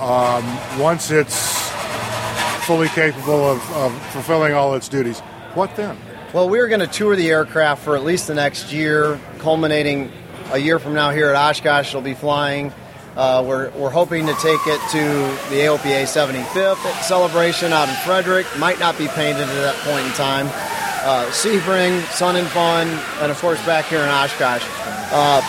um, 0.00 0.44
once 0.78 1.10
it's 1.10 1.70
fully 2.66 2.88
capable 2.88 3.50
of, 3.50 3.72
of 3.72 4.06
fulfilling 4.08 4.54
all 4.54 4.74
its 4.74 4.88
duties? 4.88 5.20
What 5.54 5.74
then? 5.76 5.96
Well, 6.32 6.48
we're 6.48 6.68
going 6.68 6.80
to 6.80 6.86
tour 6.86 7.14
the 7.14 7.30
aircraft 7.30 7.84
for 7.84 7.96
at 7.96 8.02
least 8.02 8.26
the 8.26 8.34
next 8.34 8.72
year, 8.72 9.20
culminating 9.38 10.10
a 10.52 10.58
year 10.58 10.78
from 10.78 10.94
now 10.94 11.10
here 11.10 11.28
at 11.30 11.36
Oshkosh, 11.36 11.90
it'll 11.90 12.00
be 12.00 12.14
flying. 12.14 12.72
Uh, 13.16 13.44
we're, 13.46 13.70
we're 13.70 13.90
hoping 13.90 14.26
to 14.26 14.34
take 14.34 14.60
it 14.66 14.80
to 14.90 14.98
the 15.50 15.62
AOPA 15.62 16.02
75th 16.02 17.02
celebration 17.02 17.72
out 17.72 17.88
in 17.88 17.94
Frederick. 17.96 18.46
Might 18.58 18.80
not 18.80 18.98
be 18.98 19.06
painted 19.08 19.42
at 19.42 19.46
that 19.46 19.76
point 19.84 20.04
in 20.04 20.12
time. 20.12 20.46
Uh, 21.06 21.26
Sebring, 21.30 22.00
Sun 22.10 22.36
and 22.36 22.48
Fun, 22.48 22.88
and 23.20 23.30
of 23.30 23.38
course 23.38 23.64
back 23.64 23.84
here 23.84 24.00
in 24.00 24.08
Oshkosh. 24.08 24.64
Uh, 25.12 25.40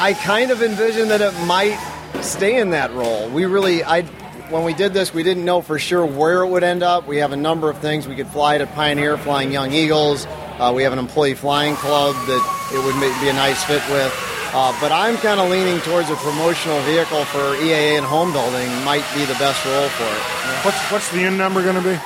I 0.00 0.16
kind 0.22 0.50
of 0.50 0.62
envision 0.62 1.08
that 1.08 1.20
it 1.20 1.34
might 1.46 1.78
stay 2.22 2.58
in 2.60 2.70
that 2.70 2.92
role. 2.92 3.28
We 3.28 3.44
really, 3.46 3.82
I, 3.82 4.02
when 4.50 4.64
we 4.64 4.74
did 4.74 4.94
this, 4.94 5.12
we 5.12 5.22
didn't 5.22 5.44
know 5.44 5.60
for 5.60 5.78
sure 5.78 6.04
where 6.04 6.42
it 6.42 6.48
would 6.48 6.62
end 6.62 6.82
up. 6.82 7.06
We 7.06 7.18
have 7.18 7.32
a 7.32 7.36
number 7.36 7.68
of 7.68 7.78
things. 7.78 8.06
We 8.06 8.14
could 8.14 8.28
fly 8.28 8.58
to 8.58 8.66
Pioneer, 8.66 9.18
flying 9.18 9.52
Young 9.52 9.72
Eagles. 9.72 10.26
Uh, 10.26 10.72
we 10.74 10.82
have 10.84 10.92
an 10.92 10.98
employee 10.98 11.34
flying 11.34 11.74
club 11.76 12.14
that 12.14 12.70
it 12.72 12.84
would 12.84 12.94
be 13.20 13.28
a 13.28 13.32
nice 13.32 13.62
fit 13.64 13.82
with. 13.90 14.12
Uh, 14.54 14.76
but 14.80 14.92
I'm 14.92 15.16
kind 15.16 15.40
of 15.40 15.50
leaning 15.50 15.80
towards 15.80 16.10
a 16.10 16.16
promotional 16.16 16.80
vehicle 16.82 17.24
for 17.24 17.56
EAA 17.56 17.96
and 17.96 18.04
home 18.04 18.32
building 18.32 18.68
might 18.84 19.04
be 19.14 19.24
the 19.24 19.34
best 19.34 19.64
role 19.64 19.88
for 19.88 20.04
it. 20.04 20.64
What's 20.64 20.78
what's 20.92 21.10
the 21.10 21.20
end 21.20 21.38
number 21.38 21.62
going 21.62 21.76
to 21.76 21.82
be? 21.82 21.98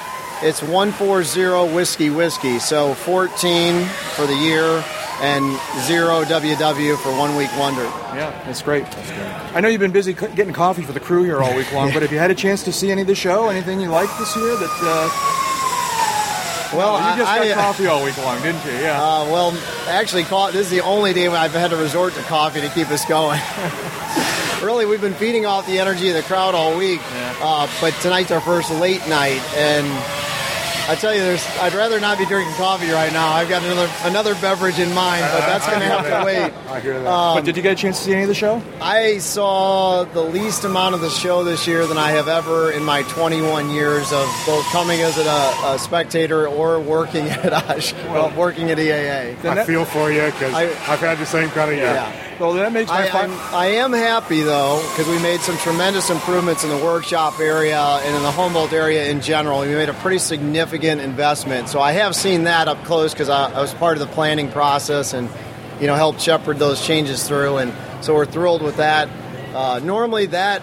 It's 0.47 0.63
140 0.63 1.75
whiskey 1.75 2.11
whiskey. 2.11 2.61
So 2.61 2.95
14 2.95 3.85
for 4.15 4.27
the 4.27 4.37
year 4.37 4.85
and 5.21 5.45
zero 5.83 6.25
WW 6.25 6.97
for 6.99 7.17
one 7.17 7.37
week 7.37 7.51
wonder. 7.59 7.85
Yeah, 8.15 8.31
that's 8.45 8.63
great. 8.63 8.85
That's 8.85 9.09
great. 9.09 9.57
I 9.57 9.61
know 9.61 9.69
you've 9.69 9.81
been 9.81 9.93
busy 9.93 10.13
getting 10.13 10.53
coffee 10.53 10.83
for 10.83 10.93
the 10.93 11.01
crew 11.01 11.25
here 11.25 11.43
all 11.43 11.55
week 11.57 11.73
long, 11.73 11.89
yeah. 11.89 11.95
but 11.95 12.03
have 12.03 12.13
you 12.13 12.19
had 12.19 12.31
a 12.31 12.35
chance 12.35 12.63
to 12.65 12.73
see 12.73 12.91
any 12.91 13.03
of 13.03 13.07
the 13.07 13.15
show? 13.15 13.49
Anything 13.49 13.81
you 13.81 13.89
liked 13.89 14.19
this 14.19 14.37
year 14.37 14.57
that? 14.57 14.79
Uh 14.83 15.43
well, 16.75 16.95
well 16.95 17.11
you 17.11 17.23
just 17.23 17.31
I, 17.31 17.39
got 17.39 17.47
I, 17.47 17.55
coffee 17.55 17.87
all 17.87 18.05
week 18.05 18.17
long, 18.19 18.43
didn't 18.43 18.65
you? 18.65 18.73
Yeah. 18.73 19.01
Uh, 19.01 19.25
well, 19.27 19.57
actually, 19.89 20.25
this 20.25 20.67
is 20.67 20.71
the 20.71 20.81
only 20.81 21.13
day 21.13 21.29
I've 21.29 21.53
had 21.53 21.71
to 21.71 21.77
resort 21.77 22.15
to 22.15 22.23
coffee 22.23 22.61
to 22.61 22.69
keep 22.69 22.91
us 22.91 23.05
going. 23.05 23.41
really, 24.63 24.87
we've 24.87 25.01
been 25.01 25.15
feeding 25.15 25.47
off 25.47 25.67
the 25.67 25.79
energy 25.79 26.09
of 26.09 26.15
the 26.15 26.23
crowd 26.23 26.55
all 26.55 26.77
week, 26.77 27.01
yeah. 27.01 27.35
uh, 27.41 27.69
but 27.81 27.95
tonight's 28.01 28.31
our 28.31 28.41
first 28.41 28.71
late 28.73 29.07
night, 29.09 29.41
and 29.55 29.87
I 30.89 30.95
tell 30.95 31.15
you, 31.15 31.21
there's. 31.21 31.45
I'd 31.61 31.75
rather 31.75 31.99
not 32.01 32.19
be 32.19 32.27
drinking 32.27 32.55
coffee 32.55 32.91
right 32.91 33.13
now. 33.13 33.33
I've 33.33 33.49
got 33.49 33.63
another 33.63 33.91
another 34.05 34.35
beverage 34.37 34.79
in 34.79 34.93
mind, 34.95 35.23
but 35.33 35.41
that's 35.41 35.67
going 35.67 35.81
to 35.81 35.87
have 35.87 36.05
to 36.05 36.25
wait. 36.27 36.53
I 36.71 36.81
hear 36.81 37.01
that. 37.03 37.11
Um, 37.13 37.37
but 37.39 37.45
did 37.45 37.57
you 37.57 37.63
get 37.63 37.73
a 37.73 37.75
chance 37.77 37.99
to 37.99 38.05
see 38.05 38.13
any 38.13 38.23
of 38.23 38.29
the 38.29 38.35
show? 38.35 38.63
I 38.81 39.19
saw 39.19 40.05
the 40.05 40.23
least 40.23 40.65
amount 40.65 40.95
of 40.95 41.01
the 41.01 41.11
show 41.11 41.43
this 41.45 41.67
year 41.67 41.87
than 41.87 41.99
I 41.99 42.11
have 42.11 42.29
ever 42.29 42.71
in 42.71 42.85
my 42.85 43.03
21 43.03 43.71
years 43.71 44.13
of 44.13 44.29
both 44.47 44.65
coming 44.67 45.01
as 45.01 45.19
a, 45.19 45.75
a 45.75 45.79
spectator 45.79 46.47
or 46.47 46.81
working 46.81 47.27
at 47.29 47.53
Osh, 47.53 47.93
well, 47.93 48.33
working 48.37 48.71
at 48.71 48.79
EAA. 48.79 49.45
I 49.45 49.65
feel 49.65 49.85
for 49.85 50.11
you 50.13 50.25
because 50.27 50.55
I've 50.55 51.01
had 51.01 51.19
the 51.19 51.27
same 51.27 51.49
kind 51.51 51.71
of 51.71 51.77
year. 51.77 51.87
Yeah. 51.87 52.26
Well, 52.39 52.53
that 52.55 52.73
makes 52.73 52.91
my 52.91 53.09
I, 53.09 53.27
I 53.53 53.67
am 53.67 53.93
happy 53.93 54.43
though 54.43 54.83
because 54.91 55.09
we 55.09 55.19
made 55.23 55.41
some 55.41 55.57
tremendous 55.59 56.11
improvements 56.11 56.65
in 56.65 56.71
the 56.71 56.77
workshop 56.77 57.41
area 57.41 57.81
and 57.81 58.15
in 58.15 58.23
the 58.23 58.31
home 58.31 58.53
built 58.53 58.73
area 58.73 59.09
in 59.11 59.23
general. 59.23 59.61
We 59.61 59.69
made 59.69 59.89
a 59.89 59.95
pretty 59.95 60.19
significant 60.19 61.01
investment, 61.01 61.69
so 61.69 61.81
I 61.81 61.93
have 61.93 62.15
seen 62.15 62.45
that 62.45 62.69
up 62.69 62.85
close 62.85 63.13
because 63.13 63.31
I, 63.31 63.51
I 63.53 63.61
was 63.61 63.73
part 63.75 63.97
of 63.97 64.07
the 64.07 64.13
planning 64.13 64.51
process 64.51 65.15
and 65.15 65.31
you 65.81 65.87
know 65.87 65.95
helped 65.95 66.21
shepherd 66.21 66.59
those 66.59 66.85
changes 66.85 67.27
through, 67.27 67.57
and 67.57 67.73
so 68.03 68.15
we're 68.15 68.27
thrilled 68.27 68.63
with 68.63 68.77
that. 68.77 69.09
Uh, 69.55 69.81
normally, 69.83 70.27
that 70.27 70.61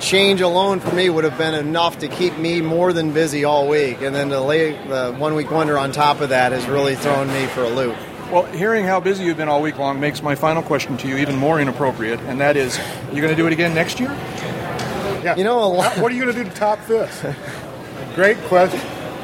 change 0.00 0.40
alone 0.40 0.80
for 0.80 0.94
me 0.94 1.10
would 1.10 1.24
have 1.24 1.36
been 1.36 1.54
enough 1.54 1.98
to 1.98 2.08
keep 2.08 2.38
me 2.38 2.60
more 2.60 2.92
than 2.92 3.12
busy 3.12 3.44
all 3.44 3.68
week, 3.68 4.00
and 4.00 4.14
then 4.14 4.30
the 4.30 5.14
one 5.18 5.34
week 5.34 5.50
wonder 5.50 5.78
on 5.78 5.92
top 5.92 6.20
of 6.20 6.30
that 6.30 6.52
has 6.52 6.66
really 6.66 6.94
thrown 6.94 7.28
me 7.28 7.46
for 7.46 7.62
a 7.62 7.68
loop. 7.68 7.96
Well, 8.30 8.44
hearing 8.44 8.84
how 8.84 9.00
busy 9.00 9.24
you've 9.24 9.38
been 9.38 9.48
all 9.48 9.62
week 9.62 9.78
long 9.78 10.00
makes 10.00 10.22
my 10.22 10.34
final 10.34 10.62
question 10.62 10.98
to 10.98 11.08
you 11.08 11.16
even 11.16 11.36
more 11.36 11.58
inappropriate, 11.58 12.20
and 12.20 12.38
that 12.42 12.58
is, 12.58 12.78
are 12.78 13.14
you 13.14 13.22
going 13.22 13.34
to 13.34 13.36
do 13.36 13.46
it 13.46 13.54
again 13.54 13.74
next 13.74 13.98
year? 13.98 14.10
Yeah. 15.24 15.34
You 15.34 15.44
know, 15.44 15.70
what 15.70 15.96
are 15.96 16.10
you 16.10 16.24
going 16.24 16.36
to 16.36 16.44
do 16.44 16.50
to 16.50 16.54
top 16.54 16.78
this? 16.86 17.24
Great 18.14 18.36
question. 18.42 18.80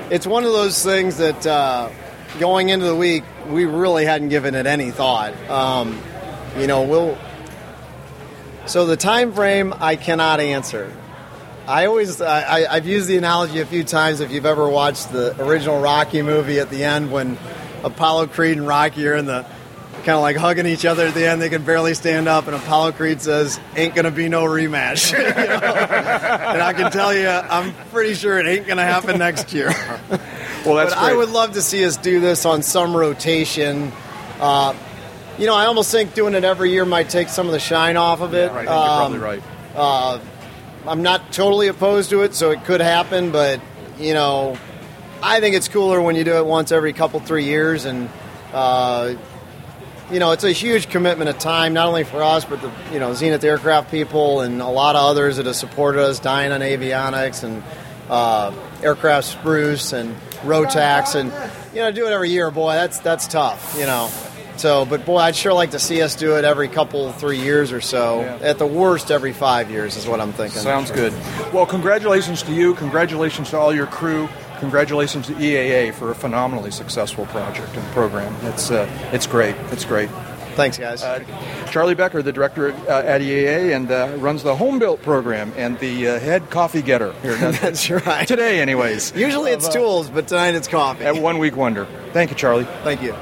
It's 0.09 0.27
one 0.27 0.45
of 0.45 0.53
those 0.53 0.83
things 0.83 1.19
that 1.19 1.47
uh, 1.47 1.91
going 2.39 2.71
into 2.71 2.87
the 2.87 2.97
week, 2.97 3.25
we 3.51 3.67
really 3.67 4.07
hadn't 4.07 4.31
given 4.31 4.55
it 4.55 4.65
any 4.65 4.91
thought. 4.91 5.35
Um, 5.51 6.01
you 6.59 6.67
know, 6.67 6.85
we'll. 6.85 7.19
So 8.65 8.87
the 8.87 8.97
time 8.97 9.35
frame 9.35 9.75
I 9.81 9.97
cannot 9.97 10.41
answer. 10.41 10.91
I 11.69 11.87
always 11.87 12.23
I, 12.23 12.41
I, 12.41 12.77
I've 12.77 12.87
used 12.87 13.09
the 13.09 13.19
analogy 13.19 13.61
a 13.61 13.67
few 13.67 13.85
times. 13.85 14.21
If 14.21 14.33
you've 14.33 14.47
ever 14.47 14.67
watched 14.67 15.13
the 15.13 15.39
original 15.45 15.79
Rocky 15.83 16.23
movie, 16.23 16.59
at 16.59 16.71
the 16.71 16.85
end 16.85 17.13
when 17.13 17.37
Apollo 17.85 18.29
Creed 18.29 18.57
and 18.57 18.67
Rocky 18.67 19.07
are 19.07 19.15
in 19.15 19.27
the 19.27 19.45
kind 19.99 20.17
of 20.17 20.21
like 20.23 20.37
hugging 20.37 20.67
each 20.67 20.85
other 20.85 21.07
at 21.07 21.15
the 21.15 21.27
end, 21.27 21.41
they 21.41 21.49
can 21.49 21.63
barely 21.65 21.95
stand 21.95 22.29
up, 22.29 22.47
and 22.47 22.55
Apollo 22.57 22.93
Creed 22.93 23.23
says, 23.23 23.59
"Ain't 23.77 23.95
gonna 23.95 24.11
be 24.11 24.29
no 24.29 24.45
rematch." 24.45 25.13
You 25.17 25.23
know? 25.23 25.33
and 25.33 26.63
I 26.63 26.73
can 26.75 26.91
tell 26.91 27.15
you, 27.15 27.27
I'm 27.29 27.73
pretty 27.91 28.15
sure 28.15 28.39
it 28.39 28.47
ain't 28.47 28.67
gonna 28.67 28.85
happen 28.85 29.19
next 29.19 29.53
year. 29.53 29.71
Well, 30.65 30.77
that's 30.77 30.95
but 30.95 31.03
I 31.03 31.15
would 31.15 31.29
love 31.29 31.53
to 31.55 31.61
see 31.63 31.85
us 31.85 31.99
do 31.99 32.21
this 32.21 32.47
on 32.47 32.63
some 32.63 32.97
rotation. 32.97 33.93
Uh, 34.41 34.73
you 35.37 35.45
know, 35.45 35.55
I 35.55 35.67
almost 35.67 35.91
think 35.93 36.15
doing 36.15 36.33
it 36.33 36.43
every 36.43 36.71
year 36.71 36.87
might 36.87 37.11
take 37.11 37.29
some 37.29 37.45
of 37.45 37.53
the 37.53 37.59
shine 37.59 37.99
off 37.99 38.23
of 38.23 38.33
it. 38.33 38.51
Right, 38.51 38.67
I 38.67 39.09
think 39.09 39.13
you're 39.13 39.19
probably 39.19 39.19
Um, 39.19 39.23
right. 39.23 39.43
uh, 39.77 40.19
I'm 40.89 41.03
not 41.03 41.33
totally 41.35 41.69
opposed 41.69 42.09
to 42.11 42.23
it, 42.23 42.35
so 42.35 42.51
it 42.51 42.65
could 42.65 42.81
happen, 42.81 43.31
but 43.31 43.61
you 43.99 44.15
know, 44.15 44.57
I 45.25 45.41
think 45.41 45.57
it's 45.57 45.69
cooler 45.69 46.03
when 46.03 46.17
you 46.17 46.25
do 46.25 46.37
it 46.37 46.45
once 46.45 46.71
every 46.71 46.93
couple 46.93 47.19
three 47.19 47.45
years, 47.45 47.87
and 47.87 48.11
uh, 48.53 49.15
you 50.13 50.19
know, 50.19 50.33
it's 50.33 50.45
a 50.45 50.53
huge 50.53 50.91
commitment 50.91 51.31
of 51.31 51.39
time, 51.39 51.73
not 51.73 51.89
only 51.89 52.05
for 52.05 52.23
us, 52.23 52.45
but 52.45 52.61
the 52.61 52.71
you 52.93 53.01
know 53.01 53.15
Zenith 53.15 53.43
Aircraft 53.43 53.91
people 53.91 54.43
and 54.43 54.61
a 54.61 54.69
lot 54.69 54.97
of 54.97 55.03
others 55.03 55.39
that 55.39 55.47
have 55.47 55.57
supported 55.57 56.03
us, 56.03 56.21
Dynon 56.21 56.61
Avionics 56.61 57.43
and 57.43 57.63
uh, 58.11 58.53
Aircraft 58.83 59.27
Spruce 59.27 59.95
and 59.95 60.15
Rotax, 60.43 61.15
and 61.15 61.33
you 61.75 61.81
know, 61.81 61.91
do 61.91 62.07
it 62.07 62.13
every 62.13 62.29
year, 62.29 62.51
boy, 62.51 62.75
that's 62.75 62.99
that's 62.99 63.27
tough, 63.27 63.77
you 63.79 63.87
know. 63.87 64.11
So, 64.57 64.85
but 64.85 65.05
boy, 65.05 65.19
I'd 65.19 65.35
sure 65.35 65.55
like 65.55 65.71
to 65.71 65.79
see 65.79 66.03
us 66.03 66.15
do 66.15 66.37
it 66.37 66.45
every 66.45 66.69
couple, 66.69 67.11
three 67.13 67.41
years 67.41 67.73
or 67.73 67.81
so. 67.81 68.21
Yeah. 68.21 68.39
At 68.43 68.59
the 68.59 68.67
worst, 68.67 69.11
every 69.11 69.33
five 69.33 69.71
years 69.71 69.97
is 69.97 70.07
what 70.07 70.21
I'm 70.21 70.33
thinking. 70.33 70.61
Sounds 70.61 70.91
good. 70.91 71.13
Well, 71.53 71.67
congratulations 71.67 72.43
to 72.45 72.53
you. 72.53 72.75
Congratulations 72.75 73.51
to 73.51 73.59
all 73.59 73.75
your 73.75 73.87
crew. 73.87 74.29
Congratulations 74.65 75.27
to 75.27 75.35
EAA 75.35 75.93
for 75.93 76.11
a 76.11 76.15
phenomenally 76.15 76.71
successful 76.71 77.27
project 77.27 77.77
and 77.77 77.87
program. 77.93 78.35
It's 78.47 78.71
uh, 78.71 78.89
it's 79.13 79.27
great. 79.27 79.55
It's 79.71 79.85
great. 79.85 80.09
Thanks, 80.55 80.79
guys. 80.79 81.03
Uh, 81.03 81.23
Charlie 81.71 81.95
Becker, 81.95 82.23
the 82.23 82.33
director 82.33 82.73
uh, 82.73 83.03
at 83.03 83.21
EAA, 83.21 83.77
and 83.77 83.91
uh, 83.91 84.17
runs 84.17 84.43
the 84.43 84.57
home 84.57 84.79
built 84.79 85.03
program 85.03 85.53
and 85.59 85.79
the 85.81 86.09
uh, 86.09 86.19
head 86.19 86.49
coffee 86.49 86.81
getter 86.81 87.13
here. 87.21 87.37
That's 87.53 87.91
right. 87.91 88.27
Today, 88.27 88.61
anyways. 88.63 89.15
Usually 89.15 89.51
it's 89.51 89.69
uh, 89.69 89.73
tools, 89.73 90.09
but 90.09 90.29
tonight 90.29 90.55
it's 90.55 90.67
coffee. 90.67 91.05
At 91.05 91.17
One 91.17 91.37
Week 91.37 91.57
Wonder. 91.57 91.87
Thank 92.15 92.31
you, 92.31 92.37
Charlie. 92.37 92.65
Thank 92.85 93.03
you. 93.03 93.15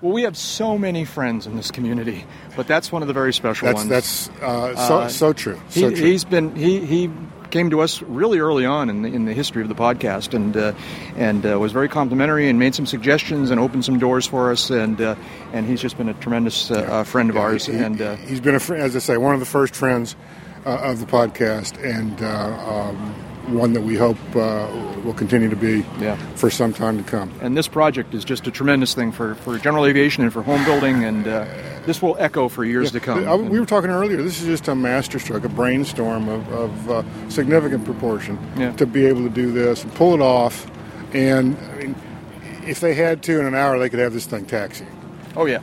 Well, 0.00 0.12
we 0.14 0.22
have 0.22 0.36
so 0.36 0.78
many 0.78 1.04
friends 1.04 1.46
in 1.46 1.56
this 1.56 1.70
community, 1.70 2.24
but 2.56 2.66
that's 2.66 2.90
one 2.90 3.02
of 3.02 3.08
the 3.08 3.14
very 3.14 3.34
special 3.34 3.66
That's 3.66 3.76
ones. 3.76 3.90
that's 3.90 4.28
uh, 4.40 4.74
so 4.76 4.98
Uh, 5.00 5.08
so 5.08 5.32
true. 5.34 5.60
He, 5.68 5.80
So 5.82 5.90
true. 5.90 6.06
He's 6.06 6.24
been 6.24 6.56
he 6.56 6.80
he 6.86 7.10
came 7.54 7.70
to 7.70 7.80
us 7.80 8.02
really 8.02 8.40
early 8.40 8.66
on 8.66 8.90
in 8.90 9.02
the, 9.02 9.08
in 9.08 9.24
the 9.26 9.32
history 9.32 9.62
of 9.62 9.68
the 9.68 9.76
podcast, 9.76 10.34
and 10.34 10.56
uh, 10.56 10.72
and 11.16 11.46
uh, 11.46 11.56
was 11.58 11.70
very 11.72 11.88
complimentary 11.88 12.48
and 12.50 12.58
made 12.58 12.74
some 12.74 12.84
suggestions 12.84 13.50
and 13.52 13.60
opened 13.60 13.84
some 13.84 13.98
doors 13.98 14.26
for 14.26 14.50
us, 14.50 14.70
and 14.70 15.00
uh, 15.00 15.14
and 15.52 15.64
he's 15.64 15.80
just 15.80 15.96
been 15.96 16.08
a 16.08 16.14
tremendous 16.14 16.70
uh, 16.72 16.74
uh, 16.74 17.04
friend 17.04 17.30
of 17.30 17.36
ours, 17.36 17.66
He- 17.66 17.74
and 17.78 18.00
uh, 18.02 18.16
he's 18.28 18.40
been 18.40 18.56
a 18.56 18.60
friend, 18.60 18.82
as 18.82 18.96
I 18.96 18.98
say, 18.98 19.16
one 19.16 19.34
of 19.34 19.40
the 19.40 19.46
first 19.46 19.76
friends 19.76 20.16
uh, 20.66 20.90
of 20.90 20.98
the 20.98 21.06
podcast, 21.06 21.78
and 21.82 22.20
uh, 22.20 22.88
um, 22.90 22.96
one 23.54 23.72
that 23.74 23.82
we 23.82 23.94
hope 23.94 24.18
uh, 24.34 24.66
will 25.04 25.14
continue 25.14 25.48
to 25.50 25.56
be 25.56 25.84
Yeah. 26.00 26.16
for 26.34 26.50
some 26.50 26.72
time 26.72 26.96
to 26.98 27.04
come. 27.04 27.30
and 27.40 27.56
this 27.56 27.68
project 27.68 28.14
is 28.14 28.24
just 28.24 28.46
a 28.48 28.50
tremendous 28.50 28.94
thing 28.94 29.12
for, 29.12 29.34
for 29.44 29.58
general 29.58 29.84
aviation 29.86 30.24
and 30.24 30.32
for 30.32 30.42
home 30.42 30.64
building, 30.64 31.04
and 31.04 31.28
uh, 31.28 31.44
this 31.86 32.00
will 32.02 32.16
echo 32.18 32.48
for 32.48 32.64
years 32.64 32.90
to 32.92 33.00
come. 33.00 33.26
Uh, 33.26 33.36
we 33.36 33.58
were 33.60 33.66
talking 33.66 33.90
earlier. 33.90 34.22
This 34.22 34.40
is 34.40 34.46
just 34.46 34.68
a 34.68 34.74
masterstroke, 34.74 35.44
a 35.44 35.48
brainstorm 35.48 36.28
of, 36.28 36.48
of 36.52 36.90
uh, 36.90 37.28
significant 37.28 37.84
proportion 37.84 38.38
Yeah. 38.56 38.72
to 38.72 38.86
be 38.86 39.06
able 39.06 39.22
to 39.22 39.30
do 39.30 39.52
this 39.52 39.82
and 39.84 39.94
pull 39.94 40.14
it 40.14 40.20
off. 40.20 40.66
And 41.14 41.56
I 41.58 41.76
mean, 41.76 41.94
if 42.66 42.80
they 42.80 42.94
had 42.94 43.22
to 43.24 43.40
in 43.40 43.46
an 43.46 43.54
hour, 43.54 43.78
they 43.78 43.88
could 43.88 44.00
have 44.00 44.12
this 44.12 44.26
thing 44.26 44.46
taxi. 44.46 44.86
Oh 45.36 45.46
yeah. 45.46 45.60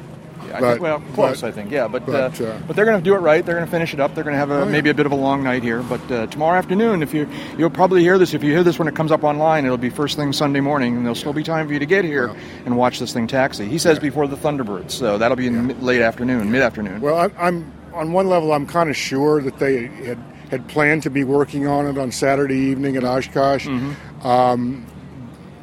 Yeah, 0.47 0.57
I 0.57 0.59
But- 0.59 0.69
think, 0.71 0.81
well, 0.81 1.03
close. 1.13 1.41
but- 1.41 1.47
I 1.47 1.51
think, 1.51 1.71
yeah, 1.71 1.87
but 1.87 2.05
but, 2.05 2.41
uh, 2.41 2.43
uh, 2.45 2.57
but 2.67 2.75
they're 2.75 2.85
going 2.85 2.97
to 2.97 3.03
do 3.03 3.13
it 3.15 3.19
right. 3.19 3.45
They're 3.45 3.55
going 3.55 3.65
to 3.65 3.71
finish 3.71 3.93
it 3.93 3.99
up. 3.99 4.15
They're 4.15 4.23
going 4.23 4.33
to 4.33 4.39
have 4.39 4.49
a, 4.51 4.61
Oh, 4.61 4.65
yeah. 4.65 4.71
maybe 4.71 4.89
a 4.89 4.93
bit 4.93 5.05
of 5.05 5.11
a 5.11 5.15
long 5.15 5.43
night 5.43 5.63
here. 5.63 5.81
But 5.83 6.11
uh, 6.11 6.27
tomorrow 6.27 6.57
afternoon, 6.57 7.03
if 7.03 7.13
you 7.13 7.27
you'll 7.57 7.69
probably 7.69 8.01
hear 8.01 8.17
this. 8.17 8.33
If 8.33 8.43
you 8.43 8.51
hear 8.51 8.63
this 8.63 8.79
when 8.79 8.87
it 8.87 8.95
comes 8.95 9.11
up 9.11 9.23
online, 9.23 9.65
it'll 9.65 9.77
be 9.77 9.89
first 9.89 10.17
thing 10.17 10.33
Sunday 10.33 10.59
morning, 10.61 10.95
and 10.97 11.05
there'll 11.05 11.15
still 11.15 11.33
be 11.33 11.43
time 11.43 11.67
for 11.67 11.73
you 11.73 11.79
to 11.79 11.85
get 11.85 12.03
here 12.05 12.31
and 12.65 12.75
watch 12.77 12.99
this 12.99 13.13
thing 13.13 13.27
taxi. 13.27 13.65
He 13.67 13.77
says 13.77 13.99
before 13.99 14.27
the 14.27 14.35
Thunderbirds, 14.35 14.91
so 14.91 15.17
that'll 15.17 15.37
be 15.37 15.47
in 15.47 15.55
the 15.55 15.63
mid- 15.63 15.83
late 15.83 16.01
afternoon, 16.01 16.51
mid 16.51 16.61
afternoon. 16.61 17.01
Well, 17.01 17.17
I'm, 17.17 17.31
I'm 17.39 17.71
on 17.93 18.11
one 18.13 18.27
level. 18.27 18.53
I'm 18.53 18.65
kind 18.67 18.89
of 18.89 18.95
sure 18.97 19.41
that 19.41 19.59
they 19.59 19.87
had 19.87 20.17
had 20.49 20.67
planned 20.67 21.03
to 21.03 21.09
be 21.09 21.23
working 21.23 21.65
on 21.67 21.87
it 21.87 21.97
on 21.97 22.11
Saturday 22.11 22.57
evening 22.57 22.97
at 22.97 23.03
Oshkosh, 23.05 23.67
Mm-hmm. 23.67 24.27
um, 24.27 24.85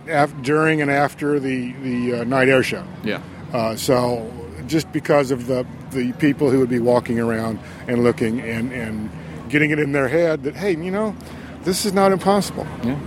af- 0.09 0.33
during 0.43 0.81
and 0.81 0.91
after 0.91 1.39
the 1.39 1.73
the 1.83 2.21
uh, 2.21 2.25
night 2.25 2.49
air 2.49 2.63
show. 2.63 2.83
yeah. 3.05 3.21
Uh, 3.53 3.75
so 3.77 4.31
just 4.69 4.91
because 4.93 5.31
of 5.31 5.47
the 5.47 5.67
the 5.91 6.13
people 6.15 6.51
who 6.51 6.61
would 6.61 6.69
be 6.71 6.79
walking 6.79 7.19
around 7.19 7.59
and 7.89 8.05
looking 8.05 8.41
and 8.41 8.73
and 8.73 9.11
getting 9.49 9.71
it 9.71 9.79
in 9.79 9.93
their 9.93 10.09
head 10.09 10.45
that 10.45 10.55
hey, 10.55 10.73
you 10.73 10.91
know, 10.91 11.17
this 11.65 11.85
is 11.85 11.93
not 11.93 12.13
impossible. 12.13 12.67
Yeah. 12.85 12.99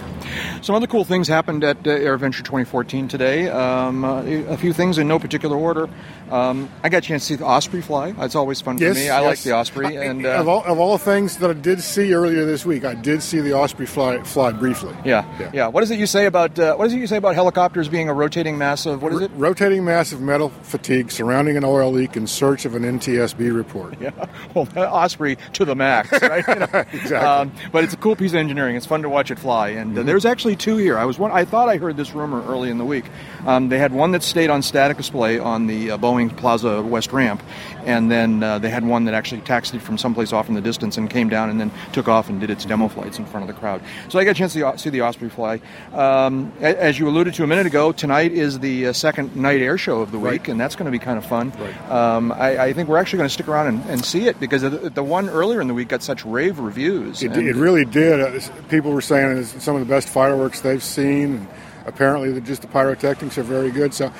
Some 0.61 0.75
other 0.75 0.87
cool 0.87 1.03
things 1.03 1.27
happened 1.27 1.63
at 1.63 1.77
uh, 1.79 1.89
AirVenture 1.89 2.43
2014 2.43 3.07
today. 3.07 3.49
Um, 3.49 4.05
uh, 4.05 4.21
a 4.23 4.57
few 4.57 4.73
things 4.73 4.97
in 4.97 5.07
no 5.07 5.19
particular 5.19 5.57
order. 5.57 5.89
Um, 6.29 6.69
I 6.83 6.89
got 6.89 6.99
a 6.99 7.01
chance 7.01 7.23
to 7.23 7.27
see 7.33 7.35
the 7.35 7.45
Osprey 7.45 7.81
fly. 7.81 8.11
That's 8.13 8.35
always 8.35 8.61
fun 8.61 8.77
Yes, 8.77 8.95
for 8.95 8.99
me. 9.03 9.09
I 9.09 9.19
like 9.19 9.39
the 9.39 9.51
Osprey, 9.53 9.97
I- 9.97 10.03
and 10.05 10.25
of 10.25 10.47
uh, 10.47 10.51
all 10.51 10.63
of 10.63 10.79
all 10.79 10.97
the 10.97 11.03
things 11.03 11.37
that 11.37 11.49
I 11.49 11.53
did 11.53 11.81
see 11.81 12.13
earlier 12.13 12.45
this 12.45 12.65
week, 12.65 12.85
I 12.85 12.93
did 12.95 13.21
see 13.21 13.39
the 13.41 13.53
Osprey 13.53 13.85
fly 13.85 14.21
fly 14.23 14.51
briefly. 14.51 14.95
yeah, 15.03 15.25
Yeah. 15.39 15.51
yeah, 15.53 15.67
What 15.67 15.83
is 15.83 15.91
it 15.91 15.99
you 15.99 16.05
say 16.07 16.25
about 16.27 16.57
uh, 16.57 16.75
what 16.75 16.87
is 16.87 16.93
it 16.93 16.97
you 16.99 17.07
say 17.07 17.17
about 17.17 17.35
helicopters 17.35 17.89
being 17.89 18.07
a 18.07 18.13
rotating 18.13 18.57
mass 18.57 18.85
of 18.85 19.01
what 19.03 19.11
is 19.13 19.21
it? 19.21 19.31
Rotating 19.35 19.83
mass 19.83 20.11
of 20.13 20.21
metal 20.21 20.49
fatigue 20.63 21.11
surrounding 21.11 21.57
an 21.57 21.63
oil 21.65 21.91
leak 21.91 22.15
in 22.15 22.27
search 22.27 22.63
of 22.65 22.75
an 22.75 22.83
NTSB 22.83 23.53
report. 23.55 23.95
Yeah, 24.01 24.11
well, 24.55 24.67
Osprey 24.77 25.37
to 25.53 25.65
the 25.65 25.75
max, 25.75 26.11
right? 26.21 26.43
You 26.51 26.55
know? 26.55 26.85
Exactly. 26.93 27.15
Um, 27.15 27.51
but 27.71 27.83
it's 27.83 27.93
a 27.93 27.97
cool 27.97 28.15
piece 28.15 28.31
of 28.31 28.37
engineering. 28.37 28.75
It's 28.75 28.85
fun 28.85 29.01
to 29.03 29.09
watch 29.09 29.31
it 29.31 29.37
fly. 29.39 29.69
And 29.69 29.97
uh, 29.97 30.03
there's 30.11 30.25
actually 30.25 30.57
two 30.57 30.75
here. 30.75 30.97
I 30.97 31.05
was 31.05 31.17
one. 31.17 31.31
I 31.31 31.45
thought 31.45 31.69
I 31.69 31.77
heard 31.77 31.95
this 31.95 32.13
rumor 32.13 32.43
early 32.45 32.69
in 32.69 32.77
the 32.77 32.83
week. 32.83 33.05
Um, 33.47 33.69
they 33.69 33.77
had 33.77 33.93
one 33.93 34.11
that 34.11 34.23
stayed 34.23 34.49
on 34.49 34.61
static 34.61 34.97
display 34.97 35.39
on 35.39 35.67
the 35.67 35.91
uh, 35.91 35.97
Boeing 35.97 36.35
Plaza 36.35 36.81
West 36.81 37.13
ramp, 37.13 37.41
and 37.85 38.11
then 38.11 38.43
uh, 38.43 38.59
they 38.59 38.69
had 38.69 38.85
one 38.85 39.05
that 39.05 39.13
actually 39.13 39.39
taxied 39.41 39.81
from 39.81 39.97
someplace 39.97 40.33
off 40.33 40.49
in 40.49 40.55
the 40.55 40.59
distance 40.61 40.97
and 40.97 41.09
came 41.09 41.29
down 41.29 41.49
and 41.49 41.61
then 41.61 41.71
took 41.93 42.09
off 42.09 42.27
and 42.27 42.41
did 42.41 42.49
its 42.49 42.65
demo 42.65 42.89
flights 42.89 43.19
in 43.19 43.25
front 43.25 43.49
of 43.49 43.55
the 43.55 43.57
crowd. 43.57 43.81
So 44.09 44.19
I 44.19 44.25
got 44.25 44.31
a 44.31 44.33
chance 44.33 44.51
to 44.53 44.77
see 44.77 44.89
the 44.89 45.01
Osprey 45.03 45.29
fly. 45.29 45.61
Um, 45.93 46.51
as 46.59 46.99
you 46.99 47.07
alluded 47.07 47.33
to 47.35 47.43
a 47.45 47.47
minute 47.47 47.65
ago, 47.67 47.93
tonight 47.93 48.33
is 48.33 48.59
the 48.59 48.87
uh, 48.87 48.93
second 48.93 49.37
night 49.37 49.61
air 49.61 49.77
show 49.77 50.01
of 50.01 50.11
the 50.11 50.19
week, 50.19 50.31
Right. 50.41 50.47
and 50.49 50.59
that's 50.59 50.75
going 50.75 50.85
to 50.87 50.91
be 50.91 50.99
kind 50.99 51.17
of 51.17 51.25
fun. 51.25 51.53
Right. 51.57 51.89
Um, 51.89 52.33
I, 52.33 52.57
I 52.65 52.73
think 52.73 52.89
we're 52.89 52.97
actually 52.97 53.17
going 53.17 53.29
to 53.29 53.33
stick 53.33 53.47
around 53.47 53.67
and, 53.67 53.85
and 53.89 54.03
see 54.03 54.27
it 54.27 54.39
because 54.41 54.61
the, 54.63 54.69
the 54.69 55.03
one 55.03 55.29
earlier 55.29 55.61
in 55.61 55.67
the 55.69 55.73
week 55.73 55.87
got 55.87 56.03
such 56.03 56.25
rave 56.25 56.59
reviews. 56.59 57.23
It, 57.23 57.31
and- 57.31 57.47
it 57.47 57.55
really 57.55 57.85
did. 57.85 58.19
Uh, 58.19 58.39
people 58.69 58.91
were 58.91 59.01
saying 59.01 59.37
it's 59.37 59.63
some 59.63 59.75
of 59.75 59.79
the 59.79 59.91
best 59.91 60.00
fireworks 60.09 60.61
they've 60.61 60.83
seen. 60.83 61.35
And 61.35 61.47
apparently, 61.85 62.31
the, 62.31 62.41
just 62.41 62.61
the 62.61 62.67
pyrotechnics 62.67 63.37
are 63.37 63.43
very 63.43 63.71
good. 63.71 63.93
So 63.93 64.11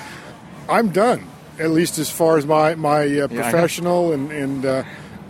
I'm 0.70 0.90
done, 0.90 1.28
at 1.60 1.72
least 1.72 1.98
as 1.98 2.10
far 2.10 2.38
as 2.38 2.46
my 2.46 2.76
my 2.76 3.04
uh, 3.04 3.28
know. 3.28 3.28
professional 3.28 4.14
and 4.14 4.32
and 4.32 4.66
uh, 4.66 4.84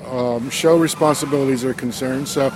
um, 0.06 0.50
show 0.50 0.78
responsibilities 0.78 1.64
are 1.64 1.74
concerned. 1.74 2.28
So. 2.28 2.52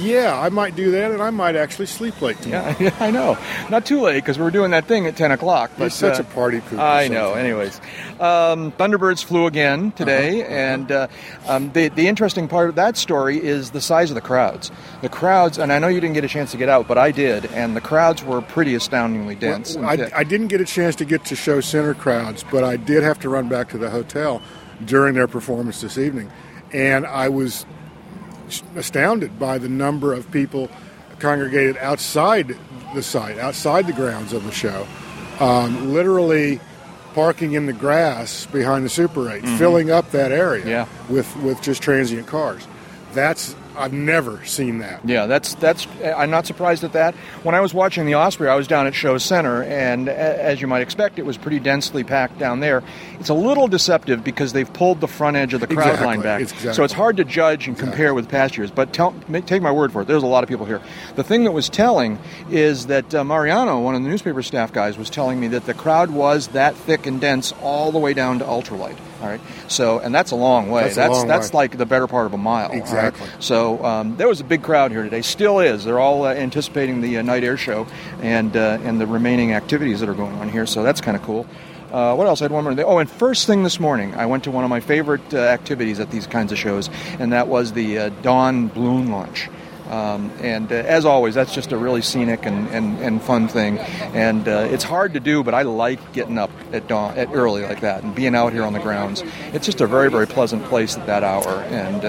Yeah, 0.00 0.38
I 0.38 0.48
might 0.50 0.76
do 0.76 0.90
that, 0.92 1.10
and 1.12 1.22
I 1.22 1.30
might 1.30 1.56
actually 1.56 1.86
sleep 1.86 2.20
late 2.20 2.40
tomorrow. 2.42 2.74
Yeah, 2.78 2.90
yeah, 2.90 2.96
I 3.00 3.10
know. 3.10 3.38
Not 3.70 3.86
too 3.86 4.00
late 4.00 4.16
because 4.16 4.38
we're 4.38 4.50
doing 4.50 4.70
that 4.72 4.84
thing 4.86 5.06
at 5.06 5.16
10 5.16 5.30
o'clock. 5.32 5.70
But, 5.76 5.84
You're 5.84 5.90
such 5.90 6.18
uh, 6.18 6.22
a 6.22 6.24
party 6.24 6.60
pooper. 6.60 6.78
I 6.78 7.08
know. 7.08 7.32
Anyways, 7.34 7.80
um, 8.20 8.72
Thunderbirds 8.72 9.24
flew 9.24 9.46
again 9.46 9.92
today, 9.92 10.42
Uh-huh, 10.42 10.52
and 10.52 10.92
uh, 10.92 11.08
um, 11.46 11.72
the 11.72 11.88
the 11.88 12.06
interesting 12.06 12.48
part 12.48 12.68
of 12.68 12.74
that 12.74 12.96
story 12.96 13.42
is 13.42 13.70
the 13.70 13.80
size 13.80 14.10
of 14.10 14.14
the 14.14 14.20
crowds. 14.20 14.70
The 15.00 15.08
crowds, 15.08 15.58
and 15.58 15.72
I 15.72 15.78
know 15.78 15.88
you 15.88 16.00
didn't 16.00 16.14
get 16.14 16.24
a 16.24 16.28
chance 16.28 16.50
to 16.52 16.56
get 16.58 16.68
out, 16.68 16.86
but 16.86 16.98
I 16.98 17.10
did, 17.10 17.46
and 17.46 17.74
the 17.74 17.80
crowds 17.80 18.22
were 18.22 18.40
pretty 18.42 18.74
astoundingly 18.74 19.34
dense. 19.36 19.74
and 19.74 19.86
I. 19.86 20.10
I 20.14 20.24
didn't 20.24 20.48
get 20.48 20.60
a 20.60 20.64
chance 20.66 20.96
to 20.96 21.04
get 21.04 21.24
to 21.26 21.36
show 21.36 21.60
center 21.60 21.94
crowds, 21.94 22.44
but 22.50 22.62
I 22.64 22.76
did 22.76 23.02
have 23.02 23.18
to 23.20 23.28
run 23.28 23.48
back 23.48 23.70
to 23.70 23.78
the 23.78 23.90
hotel 23.90 24.42
during 24.84 25.14
their 25.14 25.28
performance 25.28 25.80
this 25.80 25.96
evening, 25.98 26.30
and 26.72 27.06
I 27.06 27.28
was 27.28 27.64
astounded 28.76 29.38
by 29.38 29.58
the 29.58 29.68
number 29.68 30.12
of 30.12 30.30
people 30.30 30.70
congregated 31.18 31.76
outside 31.78 32.56
the 32.94 33.02
site, 33.02 33.38
outside 33.38 33.86
the 33.86 33.92
grounds 33.92 34.32
of 34.32 34.44
the 34.44 34.52
show, 34.52 34.86
um, 35.40 35.92
literally 35.92 36.60
parking 37.14 37.52
in 37.52 37.66
the 37.66 37.72
grass 37.72 38.46
behind 38.46 38.84
the 38.84 38.88
Super 38.88 39.28
8, 39.30 39.42
filling 39.58 39.90
up 39.90 40.10
that 40.12 40.30
area 40.32 40.60
Mm-hmm. 40.62 40.68
Yeah. 40.70 40.86
with 41.08 41.34
with 41.38 41.60
just 41.62 41.82
transient 41.82 42.26
cars. 42.26 42.66
That's 43.14 43.54
I've 43.76 43.92
never 43.92 44.44
seen 44.44 44.78
that. 44.78 45.06
Yeah, 45.08 45.26
that's 45.26 45.54
that's. 45.54 45.86
I'm 46.04 46.30
not 46.30 46.46
surprised 46.46 46.82
at 46.84 46.92
that. 46.94 47.14
When 47.42 47.54
I 47.54 47.60
was 47.60 47.72
watching 47.72 48.06
the 48.06 48.16
Osprey, 48.16 48.48
I 48.48 48.54
was 48.54 48.66
down 48.66 48.86
at 48.86 48.94
Show 48.94 49.18
Center, 49.18 49.62
and 49.62 50.08
as 50.08 50.60
you 50.60 50.66
might 50.66 50.82
expect, 50.82 51.18
it 51.18 51.26
was 51.26 51.36
pretty 51.36 51.60
densely 51.60 52.02
packed 52.04 52.38
down 52.38 52.60
there. 52.60 52.82
It's 53.20 53.28
a 53.28 53.34
little 53.34 53.68
deceptive 53.68 54.24
because 54.24 54.52
they've 54.52 54.72
pulled 54.72 55.00
the 55.00 55.08
front 55.08 55.36
edge 55.36 55.54
of 55.54 55.60
the 55.60 55.66
crowd 55.66 55.86
Exactly, 55.88 56.06
line 56.06 56.20
back, 56.22 56.40
exactly. 56.42 56.72
so 56.72 56.84
it's 56.84 56.92
hard 56.92 57.16
to 57.18 57.24
judge 57.24 57.68
and 57.68 57.78
compare 57.78 58.14
with 58.14 58.28
past 58.28 58.56
years. 58.56 58.70
But 58.70 58.92
tell, 58.92 59.14
take 59.46 59.62
my 59.62 59.72
word 59.72 59.92
for 59.92 60.02
it. 60.02 60.08
There's 60.08 60.22
a 60.22 60.26
lot 60.26 60.42
of 60.42 60.48
people 60.48 60.66
here. 60.66 60.80
The 61.16 61.24
thing 61.24 61.44
that 61.44 61.52
was 61.52 61.68
telling 61.68 62.18
is 62.50 62.86
that 62.86 63.14
uh, 63.14 63.24
Mariano, 63.24 63.80
one 63.80 63.94
of 63.94 64.02
the 64.02 64.08
newspaper 64.08 64.42
staff 64.42 64.72
guys, 64.72 64.96
was 64.98 65.10
telling 65.10 65.38
me 65.40 65.48
that 65.48 65.66
the 65.66 65.74
crowd 65.74 66.10
was 66.10 66.48
that 66.48 66.74
thick 66.76 67.06
and 67.06 67.20
dense 67.20 67.52
all 67.62 67.92
the 67.92 67.98
way 67.98 68.14
down 68.14 68.38
to 68.40 68.44
ultralight. 68.44 68.96
All 69.20 69.26
right, 69.26 69.40
so 69.66 69.98
and 69.98 70.14
that's 70.14 70.30
a 70.30 70.36
long 70.36 70.70
way. 70.70 70.82
That's 70.84 70.94
that's 70.94 71.12
long 71.12 71.26
that's 71.26 71.52
way. 71.52 71.56
like 71.56 71.76
the 71.76 71.86
better 71.86 72.06
part 72.06 72.26
of 72.26 72.34
a 72.34 72.38
mile. 72.38 72.66
all 72.66 72.70
right? 72.70 72.78
Exactly. 72.78 73.28
Um, 73.76 74.16
there 74.16 74.28
was 74.28 74.40
a 74.40 74.44
big 74.44 74.62
crowd 74.62 74.90
here 74.90 75.02
today. 75.02 75.22
Still 75.22 75.60
is. 75.60 75.84
They're 75.84 76.00
all 76.00 76.24
uh, 76.24 76.34
anticipating 76.34 77.00
the 77.00 77.18
uh, 77.18 77.22
night 77.22 77.44
air 77.44 77.56
show 77.56 77.86
and 78.20 78.56
uh, 78.56 78.78
and 78.82 79.00
the 79.00 79.06
remaining 79.06 79.52
activities 79.52 80.00
that 80.00 80.08
are 80.08 80.14
going 80.14 80.34
on 80.36 80.48
here. 80.48 80.66
So 80.66 80.82
that's 80.82 81.00
kind 81.00 81.16
of 81.16 81.22
cool. 81.22 81.46
Uh, 81.92 82.14
what 82.14 82.26
else? 82.26 82.40
I 82.40 82.44
had 82.44 82.52
one 82.52 82.64
more. 82.64 82.74
thing. 82.74 82.84
Oh, 82.84 82.98
and 82.98 83.08
first 83.10 83.46
thing 83.46 83.62
this 83.62 83.80
morning, 83.80 84.14
I 84.14 84.26
went 84.26 84.44
to 84.44 84.50
one 84.50 84.64
of 84.64 84.70
my 84.70 84.80
favorite 84.80 85.32
uh, 85.32 85.38
activities 85.38 86.00
at 86.00 86.10
these 86.10 86.26
kinds 86.26 86.52
of 86.52 86.58
shows, 86.58 86.90
and 87.18 87.32
that 87.32 87.48
was 87.48 87.72
the 87.72 87.98
uh, 87.98 88.08
dawn 88.22 88.68
balloon 88.68 89.10
launch. 89.10 89.48
Um, 89.88 90.30
and 90.42 90.70
uh, 90.70 90.74
as 90.74 91.06
always, 91.06 91.34
that's 91.34 91.54
just 91.54 91.72
a 91.72 91.78
really 91.78 92.02
scenic 92.02 92.44
and, 92.44 92.68
and, 92.68 92.98
and 92.98 93.22
fun 93.22 93.48
thing. 93.48 93.78
And 93.78 94.46
uh, 94.46 94.68
it's 94.70 94.84
hard 94.84 95.14
to 95.14 95.20
do, 95.20 95.42
but 95.42 95.54
I 95.54 95.62
like 95.62 96.12
getting 96.12 96.36
up 96.36 96.50
at 96.74 96.88
dawn, 96.88 97.16
at 97.16 97.30
early 97.32 97.62
like 97.62 97.80
that, 97.80 98.02
and 98.02 98.14
being 98.14 98.34
out 98.34 98.52
here 98.52 98.64
on 98.64 98.74
the 98.74 98.80
grounds. 98.80 99.22
It's 99.54 99.64
just 99.64 99.80
a 99.80 99.86
very, 99.86 100.10
very 100.10 100.26
pleasant 100.26 100.64
place 100.64 100.98
at 100.98 101.06
that 101.06 101.24
hour. 101.24 101.62
And 101.70 102.04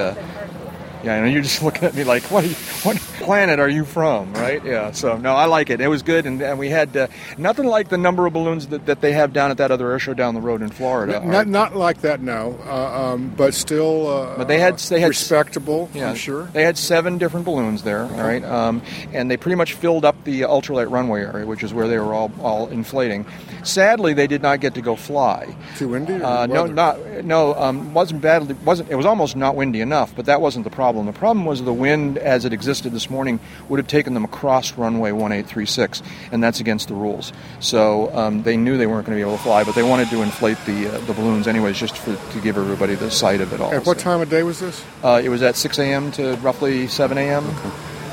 yeah, 1.04 1.16
I 1.16 1.20
know 1.22 1.26
you're 1.28 1.42
just 1.42 1.62
looking 1.64 1.84
at 1.86 1.94
me 1.96 2.04
like, 2.04 2.24
what, 2.32 2.44
are 2.44 2.48
you, 2.48 2.56
what 2.84 2.98
planet 2.98 3.60
are 3.60 3.70
you 3.70 3.86
from, 3.86 4.34
right? 4.34 4.64
Yeah, 4.64 4.92
so 4.92 5.18
no, 5.18 5.34
I 5.36 5.46
like 5.46 5.70
it. 5.70 5.82
It 5.82 5.88
was 5.88 6.02
good, 6.04 6.26
and, 6.26 6.42
and 6.42 6.58
we 6.60 6.70
had 6.70 6.96
uh, 6.96 7.08
nothing 7.38 7.66
like 7.66 7.90
the 7.90 7.98
number 7.98 8.26
of 8.26 8.34
balloons 8.34 8.68
that, 8.68 8.86
that 8.86 9.02
they 9.02 9.14
have 9.14 9.34
down 9.34 9.52
at 9.52 9.58
that 9.58 9.72
other 9.72 9.92
air 9.92 10.00
show 10.00 10.14
down 10.14 10.34
the 10.34 10.42
road 10.42 10.62
in 10.62 10.70
Florida. 10.70 11.14
Not, 11.20 11.26
right? 11.26 11.48
not 11.48 11.76
like 11.76 12.02
that, 12.02 12.22
no. 12.22 12.60
Uh, 12.66 13.14
um, 13.14 13.34
but 13.38 13.54
still, 13.54 14.08
uh, 14.08 14.38
But 14.38 14.48
they 14.48 14.60
had- 14.60 14.78
they 14.80 15.00
had- 15.02 15.10
respectable. 15.10 15.90
Yeah, 15.94 16.10
I'm 16.10 16.16
sure. 16.16 16.44
They 16.54 16.64
had 16.64 16.78
seven 16.78 17.18
different 17.18 17.46
balloons 17.46 17.84
there, 17.84 18.04
all 18.04 18.10
right, 18.24 18.44
um, 18.44 18.82
and 19.14 19.30
they 19.30 19.38
pretty 19.38 19.56
much 19.56 19.74
filled 19.74 20.06
up 20.06 20.24
the 20.24 20.42
ultralight 20.42 20.90
runway 20.92 21.22
area, 21.22 21.46
which 21.46 21.64
is 21.64 21.74
where 21.74 21.88
they 21.88 21.98
were 22.00 22.14
all, 22.14 22.32
all 22.42 22.68
inflating. 22.68 23.26
Sadly, 23.64 24.14
they 24.14 24.28
did 24.28 24.42
not 24.42 24.60
get 24.62 24.74
to 24.76 24.82
go 24.82 24.96
fly. 24.96 25.56
Too 25.78 25.90
windy. 25.90 26.14
Uh, 26.14 26.46
no, 26.46 26.66
not 26.66 26.98
no. 27.26 27.54
Um, 27.56 27.94
wasn't 27.94 28.22
badly. 28.22 28.56
Wasn't. 28.66 28.90
It 28.90 28.96
was 28.96 29.06
almost 29.06 29.36
not 29.36 29.56
windy 29.56 29.82
enough, 29.82 30.16
but 30.16 30.26
that 30.28 30.40
wasn't 30.40 30.64
the 30.64 30.70
problem. 30.70 30.89
The 30.90 31.14
problem 31.14 31.46
was 31.46 31.62
the 31.64 31.74
wind, 31.74 32.18
as 32.18 32.46
it 32.46 32.54
existed 32.54 32.92
this 32.92 33.10
morning, 33.10 33.40
would 33.70 33.78
have 33.78 33.88
taken 33.88 34.14
them 34.14 34.24
across 34.26 34.74
runway 34.74 35.12
1836, 35.12 36.02
and 36.32 36.44
that's 36.44 36.60
against 36.60 36.88
the 36.88 36.94
rules. 36.96 37.32
So 37.60 38.14
um, 38.16 38.44
they 38.44 38.58
knew 38.58 38.78
they 38.78 38.88
weren't 38.88 39.06
going 39.06 39.18
to 39.18 39.24
be 39.24 39.28
able 39.28 39.38
to 39.38 39.44
fly, 39.44 39.64
but 39.64 39.76
they 39.76 39.84
wanted 39.84 40.10
to 40.10 40.22
inflate 40.22 40.58
the 40.66 40.88
uh, 40.88 41.00
the 41.06 41.14
balloons 41.14 41.48
anyways, 41.48 41.78
just 41.78 41.98
for, 41.98 42.16
to 42.16 42.42
give 42.42 42.58
everybody 42.58 42.96
the 42.96 43.12
sight 43.12 43.42
of 43.42 43.54
it 43.54 43.62
all. 43.62 43.72
At 43.72 43.86
what 43.86 43.98
So, 43.98 44.04
time 44.04 44.22
of 44.22 44.30
day 44.30 44.44
was 44.44 44.60
this? 44.60 44.84
Uh, 45.04 45.22
it 45.24 45.30
was 45.30 45.42
at 45.42 45.56
6 45.56 45.78
a.m. 45.80 46.12
to 46.14 46.36
roughly 46.38 46.88
7 46.88 47.18
a.m. 47.18 47.46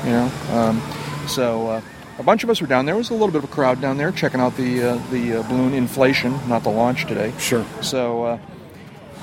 You 0.05 0.11
know, 0.11 0.31
um, 0.51 0.81
so. 1.27 1.67
Uh, 1.67 1.81
a 2.19 2.23
bunch 2.23 2.43
of 2.43 2.49
us 2.49 2.59
were 2.59 2.65
down 2.65 2.85
there. 2.85 2.93
There 2.95 2.97
was 2.97 3.11
a 3.11 3.13
little 3.13 3.27
bit 3.27 3.43
of 3.43 3.43
a 3.43 3.53
crowd 3.53 3.79
down 3.79 3.97
there 3.97 4.11
checking 4.11 4.39
out 4.39 4.57
the 4.57 4.81
uh, 4.81 4.97
the 5.11 5.35
uh, 5.35 5.43
balloon 5.43 5.75
inflation, 5.75 6.31
not 6.49 6.63
the 6.63 6.71
launch 6.71 7.05
today. 7.05 7.31
Sure. 7.37 7.63
So, 7.83 8.23
uh, 8.23 8.39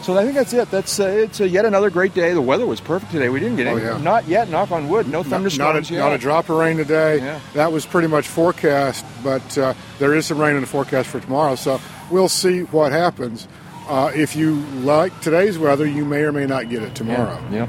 so 0.04 0.16
I 0.18 0.22
think 0.22 0.34
that's 0.34 0.52
it. 0.52 0.70
That's 0.70 1.00
uh, 1.00 1.06
it's 1.06 1.40
uh, 1.40 1.44
yet 1.44 1.64
another 1.64 1.90
great 1.90 2.14
day. 2.14 2.32
The 2.34 2.40
weather 2.40 2.66
was 2.66 2.80
perfect 2.80 3.10
today. 3.12 3.28
We 3.28 3.40
didn't 3.40 3.56
get 3.56 3.66
Oh, 3.66 3.76
any, 3.76 3.82
yeah. 3.84 3.98
not 3.98 4.28
yet. 4.28 4.48
Knock 4.48 4.70
on 4.70 4.88
wood. 4.88 5.08
No 5.08 5.22
Not, 5.22 5.26
thunderstorms 5.26 5.90
a, 5.90 5.94
yet. 5.94 6.00
not 6.00 6.12
a 6.12 6.18
drop 6.18 6.48
of 6.48 6.56
rain 6.58 6.76
today. 6.76 7.18
Yeah. 7.18 7.40
That 7.54 7.72
was 7.72 7.86
pretty 7.86 8.08
much 8.08 8.28
forecast, 8.28 9.04
but 9.24 9.58
uh, 9.58 9.74
there 9.98 10.14
is 10.14 10.26
some 10.26 10.38
rain 10.38 10.54
in 10.54 10.60
the 10.60 10.66
forecast 10.66 11.08
for 11.08 11.20
tomorrow. 11.20 11.54
So 11.56 11.80
we'll 12.10 12.28
see 12.28 12.60
what 12.64 12.92
happens. 12.92 13.48
Uh, 13.88 14.10
if 14.14 14.34
you 14.34 14.54
like 14.80 15.18
today's 15.20 15.58
weather, 15.58 15.84
you 15.86 16.06
may 16.06 16.22
or 16.22 16.32
may 16.32 16.46
not 16.46 16.70
get 16.70 16.82
it 16.82 16.94
tomorrow. 16.94 17.38
Yeah. 17.50 17.64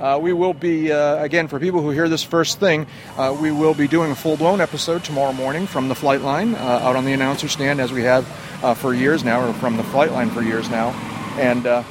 Uh, 0.00 0.18
we 0.18 0.32
will 0.32 0.54
be, 0.54 0.90
uh, 0.90 1.22
again, 1.22 1.48
for 1.48 1.60
people 1.60 1.82
who 1.82 1.90
hear 1.90 2.08
this 2.08 2.24
first 2.24 2.58
thing, 2.58 2.86
uh, 3.18 3.36
we 3.38 3.50
will 3.52 3.74
be 3.74 3.86
doing 3.86 4.10
a 4.10 4.14
full 4.14 4.38
blown 4.38 4.62
episode 4.62 5.04
tomorrow 5.04 5.32
morning 5.34 5.66
from 5.66 5.88
the 5.88 5.94
flight 5.94 6.22
line 6.22 6.54
uh, 6.54 6.58
out 6.58 6.96
on 6.96 7.04
the 7.04 7.12
announcer 7.12 7.46
stand 7.48 7.78
as 7.78 7.92
we 7.92 8.02
have 8.04 8.24
uh, 8.64 8.72
for 8.72 8.94
years 8.94 9.22
now, 9.22 9.46
or 9.46 9.52
from 9.52 9.76
the 9.76 9.84
flight 9.84 10.12
line 10.12 10.30
for 10.30 10.40
years 10.40 10.70
now. 10.70 10.94
And 11.38 11.66
uh, 11.66 11.82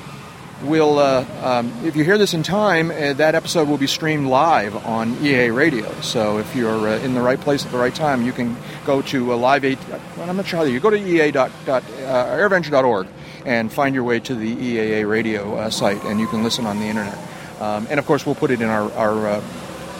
we'll, 0.63 0.99
uh, 0.99 1.25
um, 1.41 1.71
if 1.86 1.95
you 1.95 2.04
hear 2.04 2.17
this 2.17 2.34
in 2.34 2.43
time, 2.43 2.91
uh, 2.91 3.13
that 3.13 3.36
episode 3.36 3.67
will 3.67 3.78
be 3.78 3.88
streamed 3.88 4.28
live 4.28 4.75
on 4.86 5.17
EA 5.23 5.49
Radio. 5.49 5.89
So 6.02 6.38
if 6.39 6.56
you're 6.56 6.88
uh, 6.89 6.97
in 6.99 7.13
the 7.13 7.21
right 7.21 7.39
place 7.39 7.65
at 7.65 7.71
the 7.71 7.78
right 7.78 7.93
time, 7.95 8.23
you 8.25 8.32
can 8.32 8.56
go 8.86 9.02
to 9.04 9.34
uh, 9.34 9.38
live 9.38 9.63
eight. 9.65 9.80
Well, 10.17 10.30
I'm 10.30 10.38
not 10.38 10.47
sure 10.47 10.60
how 10.60 10.65
you 10.65 10.80
go 10.80 10.89
to 10.89 10.97
EA 10.97 11.32
dot, 11.32 11.52
dot, 11.65 11.84
uh, 11.84 12.38
airventure.org 12.38 13.08
and 13.45 13.71
find 13.71 13.95
your 13.95 14.04
way 14.04 14.19
to 14.19 14.36
the 14.36 14.56
EAA 14.56 15.10
radio 15.10 15.56
uh, 15.56 15.69
site, 15.69 16.04
and 16.04 16.19
you 16.19 16.28
can 16.28 16.43
listen 16.43 16.65
on 16.65 16.80
the 16.80 16.86
internet. 16.86 17.17
Um, 17.62 17.88
and 17.89 17.99
of 17.99 18.06
course, 18.06 18.25
we'll 18.25 18.36
put 18.36 18.52
it 18.52 18.62
in 18.62 18.69
our 18.69 18.91
our 18.93 19.28
uh, 19.28 19.43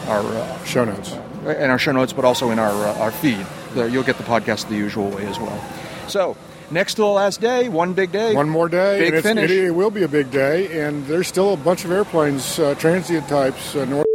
our 0.06 0.20
uh, 0.20 0.64
Show 0.64 0.84
notes. 0.84 1.12
in 1.44 1.70
our 1.70 1.78
show 1.78 1.92
notes, 1.92 2.12
but 2.12 2.24
also 2.24 2.50
in 2.50 2.58
our 2.58 2.70
uh, 2.88 2.98
our 2.98 3.10
feed. 3.10 3.44
There, 3.72 3.88
you'll 3.88 4.02
get 4.04 4.16
the 4.18 4.24
podcast 4.24 4.68
the 4.68 4.76
usual 4.76 5.08
way 5.10 5.26
as 5.26 5.38
well. 5.38 5.62
So 6.08 6.36
next 6.70 6.94
to 6.94 7.02
the 7.02 7.06
last 7.08 7.40
day, 7.40 7.68
one 7.68 7.92
big 7.92 8.12
day, 8.12 8.34
One 8.34 8.48
more 8.48 8.68
day, 8.68 9.10
big 9.10 9.22
finish. 9.22 9.50
It, 9.50 9.64
it 9.66 9.70
will 9.70 9.90
be 9.90 10.02
a 10.02 10.08
big 10.08 10.30
day, 10.30 10.80
and 10.80 11.06
there's 11.06 11.28
still 11.28 11.54
a 11.54 11.56
bunch 11.56 11.84
of 11.84 11.92
airplanes, 11.92 12.58
uh, 12.58 12.74
transient 12.76 13.28
types, 13.28 13.74
uh, 13.76 13.84
north. 13.84 14.09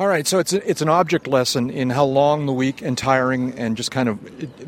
All 0.00 0.08
right, 0.08 0.26
so 0.26 0.38
it's 0.38 0.54
a, 0.54 0.66
it's 0.66 0.80
an 0.80 0.88
object 0.88 1.26
lesson 1.26 1.68
in 1.68 1.90
how 1.90 2.06
long 2.06 2.46
the 2.46 2.54
week 2.54 2.80
and 2.80 2.96
tiring 2.96 3.52
and 3.58 3.76
just 3.76 3.90
kind 3.90 4.08
of 4.08 4.18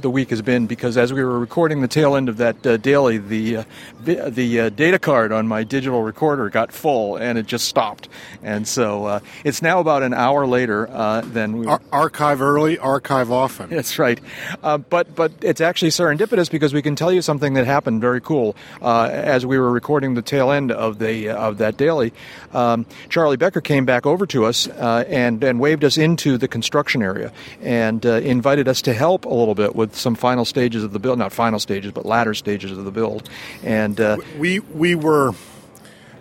the 0.03 0.11
week 0.11 0.29
has 0.29 0.43
been 0.43 0.67
because 0.67 0.99
as 0.99 1.11
we 1.11 1.25
were 1.25 1.39
recording 1.39 1.81
the 1.81 1.89
tail 1.89 2.17
end 2.17 2.29
of 2.29 2.37
that 2.37 2.67
uh, 2.67 2.77
daily, 2.77 3.17
the 3.17 3.57
uh, 3.57 3.65
the 4.03 4.61
uh, 4.61 4.69
data 4.69 4.99
card 4.99 5.33
on 5.33 5.49
my 5.49 5.65
digital 5.65 6.03
recorder 6.03 6.51
got 6.51 6.71
full 6.71 7.17
and 7.17 7.39
it 7.39 7.47
just 7.47 7.67
stopped, 7.67 8.11
and 8.43 8.69
so 8.69 9.07
uh, 9.07 9.21
it's 9.43 9.63
now 9.63 9.81
about 9.81 10.03
an 10.03 10.13
hour 10.13 10.47
later 10.47 10.87
uh, 10.91 11.23
than 11.23 11.57
we. 11.57 11.67
Ar- 11.67 11.81
archive 11.91 12.43
early, 12.43 12.79
archive 12.79 13.33
often. 13.33 13.71
That's 13.75 13.99
right, 13.99 14.21
uh, 14.63 14.77
but 14.77 15.15
but 15.15 15.33
it's 15.41 15.63
actually 15.63 15.93
serendipitous 15.93 16.51
because 16.51 16.75
we 16.75 16.83
can 16.83 16.95
tell 16.95 17.11
you 17.11 17.23
something 17.23 17.55
that 17.55 17.65
happened 17.65 18.03
very 18.03 18.21
cool 18.21 18.55
uh, 18.83 19.09
as 19.11 19.47
we 19.47 19.59
were 19.59 19.71
recording 19.71 20.13
the 20.13 20.21
tail 20.21 20.51
end 20.51 20.71
of 20.71 20.99
the 20.99 21.31
of 21.31 21.57
that 21.57 21.79
daily. 21.79 22.13
Um, 22.53 22.85
Charlie 23.09 23.39
Becker 23.39 23.63
came 23.63 23.87
back 23.87 24.05
over 24.05 24.27
to 24.27 24.45
us 24.45 24.69
uh, 24.69 25.07
and 25.23 25.43
and 25.45 25.61
waved 25.61 25.85
us 25.85 25.97
into 25.97 26.37
the 26.39 26.49
construction 26.49 27.03
area 27.03 27.33
and 27.61 28.05
uh, 28.05 28.15
invited 28.15 28.69
us 28.69 28.83
to 28.83 28.93
help 28.93 29.25
a 29.25 29.35
little 29.35 29.55
bit 29.55 29.75
with 29.75 29.95
some 29.97 30.15
final 30.15 30.45
stages 30.45 30.85
of 30.85 30.93
the 30.93 30.99
build, 30.99 31.19
not 31.19 31.33
final 31.33 31.59
stages, 31.59 31.93
but 31.93 32.05
latter 32.05 32.35
stages 32.35 32.77
of 32.77 32.85
the 32.85 32.93
build, 32.93 33.29
and. 33.63 34.01
Uh, 34.01 34.17
we 34.39 34.61
we 34.61 34.95
were 34.95 35.33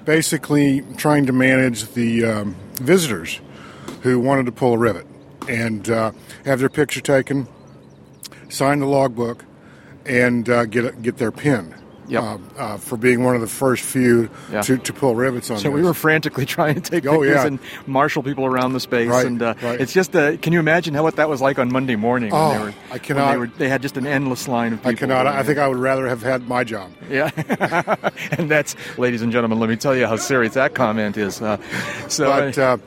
basically 0.06 0.82
trying 0.98 1.26
to 1.26 1.34
manage 1.34 1.94
the 1.94 2.26
um, 2.26 2.56
visitors 2.76 3.40
who 4.02 4.20
wanted 4.20 4.46
to 4.46 4.52
pull 4.52 4.74
a 4.74 4.78
rivet 4.78 5.06
and 5.48 5.90
uh, 5.90 6.12
have 6.46 6.60
their 6.60 6.70
picture 6.70 7.02
taken, 7.02 7.48
sign 8.50 8.80
the 8.80 8.86
logbook, 8.86 9.46
and 10.06 10.50
uh, 10.50 10.66
get 10.66 11.02
get 11.02 11.18
their 11.18 11.32
pin. 11.32 11.76
Yep. 12.08 12.24
Uh, 12.24 12.38
uh, 12.58 12.78
for 12.78 12.98
being 12.98 13.24
one 13.24 13.36
of 13.36 13.42
the 13.42 13.48
first 13.48 13.84
few 13.84 14.30
Yeah. 14.52 14.62
to, 14.64 14.78
to 14.78 14.92
pull 14.94 15.16
rivets 15.16 15.50
on 15.50 15.60
So 15.60 15.70
we 15.72 15.82
were 15.82 15.94
frantically 15.94 16.46
trying 16.58 16.76
to 16.76 16.82
take 16.82 17.06
Oh, 17.06 17.20
pictures 17.20 17.36
yeah. 17.36 17.46
and 17.48 17.60
marshal 17.88 18.22
people 18.24 18.46
around 18.46 18.74
the 18.74 18.80
space, 18.82 19.08
Right, 19.10 19.26
and 19.26 19.42
uh, 19.42 19.54
right. 19.62 19.80
it's 19.80 19.94
just 19.94 20.14
uh, 20.16 20.36
can 20.38 20.52
you 20.52 20.60
imagine 20.60 20.94
how 20.94 21.04
what 21.04 21.16
that 21.16 21.30
was 21.30 21.40
like 21.42 21.58
on 21.60 21.72
Monday 21.72 21.96
morning? 21.96 22.32
when 22.32 22.42
Oh, 22.42 22.52
they 22.54 22.60
were, 22.60 22.74
I 22.90 22.90
when 22.92 23.00
cannot- 23.00 23.32
They, 23.32 23.38
were, 23.38 23.48
they 23.48 23.70
had 23.70 23.82
just 23.82 23.96
an 23.98 24.06
endless 24.06 24.48
line 24.48 24.74
of 24.74 24.80
people. 24.80 24.92
I 24.92 24.96
cannot. 24.96 25.28
I 25.28 25.44
think 25.44 25.58
I 25.60 25.68
would 25.68 25.78
rather 25.78 26.08
have 26.08 26.22
had 26.22 26.48
my 26.48 26.64
job. 26.64 26.92
Yeah, 27.10 27.30
and 28.32 28.50
that's, 28.52 28.76
ladies 28.98 29.22
and 29.22 29.32
gentlemen, 29.32 29.60
let 29.60 29.70
me 29.70 29.76
tell 29.78 29.96
you 29.96 30.06
how 30.08 30.16
serious 30.18 30.56
that 30.56 30.74
comment 30.76 31.16
is. 31.18 31.42
Uh, 31.42 31.58
so, 32.10 32.26
But 32.26 32.58
uh, 32.58 32.78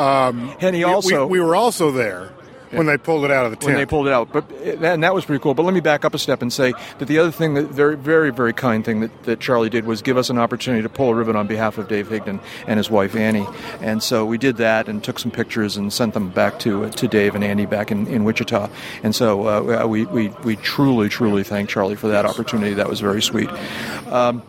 um, 0.00 0.54
and 0.60 0.74
he 0.74 0.84
we- 0.84 0.90
also 0.90 1.26
we, 1.26 1.38
we 1.38 1.46
were 1.46 1.54
also 1.54 1.90
there 1.92 2.30
when 2.72 2.86
they 2.86 2.96
pulled 2.98 3.24
it 3.24 3.30
out 3.30 3.44
of 3.44 3.50
the 3.52 3.56
tent. 3.56 3.66
when 3.66 3.76
they 3.76 3.86
pulled 3.86 4.06
it 4.06 4.12
out. 4.12 4.32
But 4.32 4.50
and 4.50 5.02
that 5.02 5.14
was 5.14 5.24
pretty 5.24 5.42
cool. 5.42 5.54
But 5.54 5.64
let 5.64 5.74
me 5.74 5.80
back 5.80 6.04
up 6.04 6.14
a 6.14 6.18
step 6.18 6.42
and 6.42 6.52
say 6.52 6.72
that 6.98 7.06
the 7.06 7.18
other 7.18 7.30
thing, 7.30 7.54
that 7.54 7.66
very, 7.68 7.96
very, 7.96 8.30
very 8.30 8.52
kind 8.52 8.84
thing 8.84 9.00
that, 9.00 9.22
that 9.24 9.40
Charlie 9.40 9.70
did 9.70 9.84
was 9.84 10.02
give 10.02 10.16
us 10.16 10.30
an 10.30 10.38
opportunity 10.38 10.82
to 10.82 10.88
pull 10.88 11.10
a 11.10 11.14
ribbon 11.14 11.36
on 11.36 11.46
behalf 11.46 11.78
of 11.78 11.88
Dave 11.88 12.08
Higdon 12.08 12.40
and 12.66 12.78
his 12.78 12.90
wife 12.90 13.14
Annie. 13.14 13.46
And 13.80 14.02
so 14.02 14.24
we 14.24 14.38
did 14.38 14.56
that 14.56 14.88
and 14.88 15.02
took 15.02 15.18
some 15.18 15.30
pictures 15.30 15.76
and 15.76 15.92
sent 15.92 16.14
them 16.14 16.30
back 16.30 16.58
to 16.60 16.90
to 16.90 17.08
Dave 17.08 17.34
and 17.34 17.44
Annie 17.44 17.66
back 17.66 17.90
in, 17.90 18.06
in 18.06 18.24
Wichita. 18.24 18.68
And 19.02 19.14
so 19.14 19.46
uh, 19.46 19.86
we, 19.86 20.06
we 20.06 20.28
we 20.44 20.56
truly, 20.56 21.08
truly 21.08 21.44
thank 21.44 21.68
Charlie 21.68 21.96
for 21.96 22.08
that 22.08 22.26
opportunity. 22.26 22.74
That 22.74 22.88
was 22.88 23.00
very 23.00 23.22
sweet. 23.22 23.50
Um, 24.06 24.42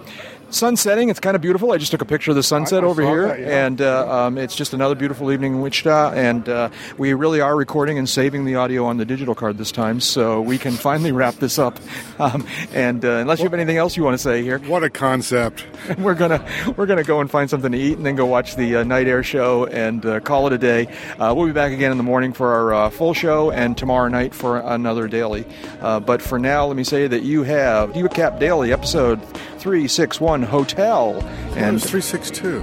sun 0.53 0.75
setting. 0.75 1.09
It's 1.09 1.19
kind 1.19 1.35
of 1.35 1.41
beautiful. 1.41 1.71
I 1.71 1.77
just 1.77 1.91
took 1.91 2.01
a 2.01 2.05
picture 2.05 2.31
of 2.31 2.35
the 2.35 2.43
sunset 2.43 2.83
I 2.83 2.87
over 2.87 3.01
here, 3.01 3.27
that, 3.27 3.39
yeah. 3.39 3.65
and 3.65 3.81
uh, 3.81 4.25
um, 4.25 4.37
it's 4.37 4.55
just 4.55 4.73
another 4.73 4.95
beautiful 4.95 5.31
evening 5.31 5.55
in 5.55 5.61
Wichita. 5.61 6.13
And 6.13 6.47
uh, 6.47 6.69
we 6.97 7.13
really 7.13 7.41
are 7.41 7.55
recording 7.55 7.97
and 7.97 8.07
saving 8.07 8.45
the 8.45 8.55
audio 8.55 8.85
on 8.85 8.97
the 8.97 9.05
digital 9.05 9.35
card 9.35 9.57
this 9.57 9.71
time, 9.71 9.99
so 9.99 10.41
we 10.41 10.57
can 10.57 10.73
finally 10.73 11.11
wrap 11.11 11.35
this 11.35 11.59
up. 11.59 11.79
Um, 12.19 12.45
and 12.73 13.03
uh, 13.03 13.13
unless 13.17 13.39
you 13.39 13.45
have 13.45 13.53
anything 13.53 13.77
else 13.77 13.97
you 13.97 14.03
want 14.03 14.13
to 14.13 14.21
say 14.21 14.43
here, 14.43 14.59
What 14.59 14.83
a 14.83 14.89
concept. 14.89 15.65
we're 15.97 16.13
gonna 16.13 16.45
we're 16.77 16.85
gonna 16.85 17.03
go 17.03 17.19
and 17.21 17.29
find 17.29 17.49
something 17.49 17.71
to 17.71 17.77
eat, 17.77 17.97
and 17.97 18.05
then 18.05 18.15
go 18.15 18.25
watch 18.25 18.55
the 18.55 18.77
uh, 18.77 18.83
night 18.83 19.07
air 19.07 19.23
show 19.23 19.65
and 19.65 20.05
uh, 20.05 20.19
call 20.19 20.47
it 20.47 20.53
a 20.53 20.57
day. 20.57 20.85
Uh, 21.19 21.33
we'll 21.35 21.47
be 21.47 21.53
back 21.53 21.71
again 21.71 21.91
in 21.91 21.97
the 21.97 22.03
morning 22.03 22.33
for 22.33 22.53
our 22.53 22.73
uh, 22.73 22.89
full 22.89 23.13
show, 23.13 23.51
and 23.51 23.77
tomorrow 23.77 24.07
night 24.07 24.33
for 24.33 24.59
another 24.59 25.07
daily. 25.07 25.45
Uh, 25.81 25.99
but 25.99 26.21
for 26.21 26.37
now, 26.39 26.65
let 26.65 26.77
me 26.77 26.83
say 26.83 27.07
that 27.07 27.23
you 27.23 27.43
have 27.43 27.91
UCAP 27.93 28.39
Daily 28.39 28.71
episode 28.71 29.19
three 29.63 29.87
six 29.87 30.19
one 30.19 30.43
Hotel, 30.43 31.15
And 31.55 31.79
and 31.79 31.81
362. 31.81 32.61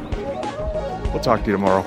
we'll 1.10 1.20
talk 1.20 1.40
to 1.40 1.46
you 1.46 1.52
tomorrow. 1.52 1.82